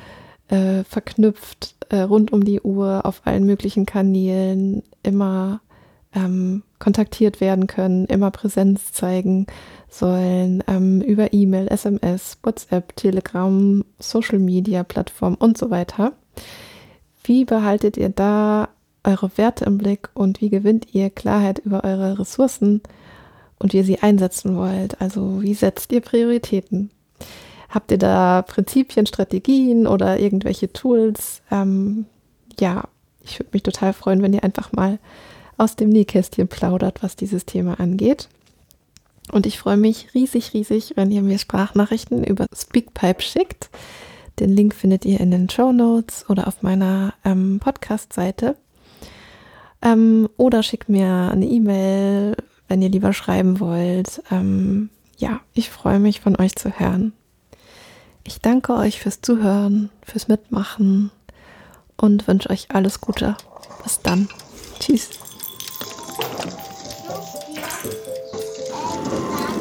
äh, 0.48 0.84
verknüpft, 0.84 1.74
äh, 1.90 2.00
rund 2.00 2.32
um 2.32 2.44
die 2.44 2.62
Uhr, 2.62 3.04
auf 3.04 3.20
allen 3.24 3.44
möglichen 3.44 3.84
Kanälen, 3.84 4.82
immer 5.02 5.60
ähm, 6.14 6.62
kontaktiert 6.84 7.40
werden 7.40 7.66
können, 7.66 8.04
immer 8.04 8.30
Präsenz 8.30 8.92
zeigen 8.92 9.46
sollen, 9.88 10.62
ähm, 10.68 11.00
über 11.00 11.32
E-Mail, 11.32 11.68
SMS, 11.68 12.36
WhatsApp, 12.42 12.94
Telegram, 12.94 13.82
Social 13.98 14.38
Media 14.38 14.84
Plattform 14.84 15.34
und 15.34 15.56
so 15.56 15.70
weiter. 15.70 16.12
Wie 17.24 17.46
behaltet 17.46 17.96
ihr 17.96 18.10
da 18.10 18.68
eure 19.02 19.30
Werte 19.38 19.64
im 19.64 19.78
Blick 19.78 20.10
und 20.12 20.42
wie 20.42 20.50
gewinnt 20.50 20.88
ihr 20.92 21.08
Klarheit 21.08 21.58
über 21.60 21.84
eure 21.84 22.18
Ressourcen 22.18 22.82
und 23.58 23.72
wie 23.72 23.78
ihr 23.78 23.84
sie 23.84 24.00
einsetzen 24.00 24.54
wollt? 24.54 25.00
Also 25.00 25.40
wie 25.40 25.54
setzt 25.54 25.90
ihr 25.90 26.02
Prioritäten? 26.02 26.90
Habt 27.70 27.92
ihr 27.92 27.98
da 27.98 28.42
Prinzipien, 28.42 29.06
Strategien 29.06 29.86
oder 29.86 30.18
irgendwelche 30.18 30.70
Tools? 30.70 31.40
Ähm, 31.50 32.04
ja, 32.60 32.84
ich 33.22 33.38
würde 33.38 33.50
mich 33.54 33.62
total 33.62 33.94
freuen, 33.94 34.20
wenn 34.20 34.34
ihr 34.34 34.44
einfach 34.44 34.72
mal 34.72 34.98
aus 35.56 35.76
dem 35.76 35.88
Nähkästchen 35.90 36.48
plaudert, 36.48 37.02
was 37.02 37.16
dieses 37.16 37.46
Thema 37.46 37.78
angeht. 37.80 38.28
Und 39.32 39.46
ich 39.46 39.58
freue 39.58 39.76
mich 39.76 40.14
riesig, 40.14 40.52
riesig, 40.52 40.92
wenn 40.96 41.10
ihr 41.10 41.22
mir 41.22 41.38
Sprachnachrichten 41.38 42.24
über 42.24 42.46
Speakpipe 42.54 43.22
schickt. 43.22 43.70
Den 44.38 44.50
Link 44.50 44.74
findet 44.74 45.04
ihr 45.04 45.20
in 45.20 45.30
den 45.30 45.48
Show 45.48 45.72
Notes 45.72 46.28
oder 46.28 46.48
auf 46.48 46.62
meiner 46.62 47.14
ähm, 47.24 47.60
Podcast-Seite. 47.60 48.56
Ähm, 49.80 50.28
oder 50.36 50.62
schickt 50.62 50.88
mir 50.88 51.30
eine 51.32 51.46
E-Mail, 51.46 52.36
wenn 52.68 52.82
ihr 52.82 52.88
lieber 52.88 53.12
schreiben 53.12 53.60
wollt. 53.60 54.22
Ähm, 54.30 54.90
ja, 55.16 55.40
ich 55.52 55.70
freue 55.70 56.00
mich 56.00 56.20
von 56.20 56.36
euch 56.36 56.56
zu 56.56 56.78
hören. 56.78 57.12
Ich 58.24 58.40
danke 58.40 58.74
euch 58.74 59.00
fürs 59.00 59.20
Zuhören, 59.20 59.90
fürs 60.02 60.28
Mitmachen 60.28 61.10
und 61.96 62.26
wünsche 62.26 62.50
euch 62.50 62.70
alles 62.70 63.00
Gute. 63.00 63.36
Bis 63.82 64.00
dann. 64.00 64.28
Tschüss. 64.80 65.10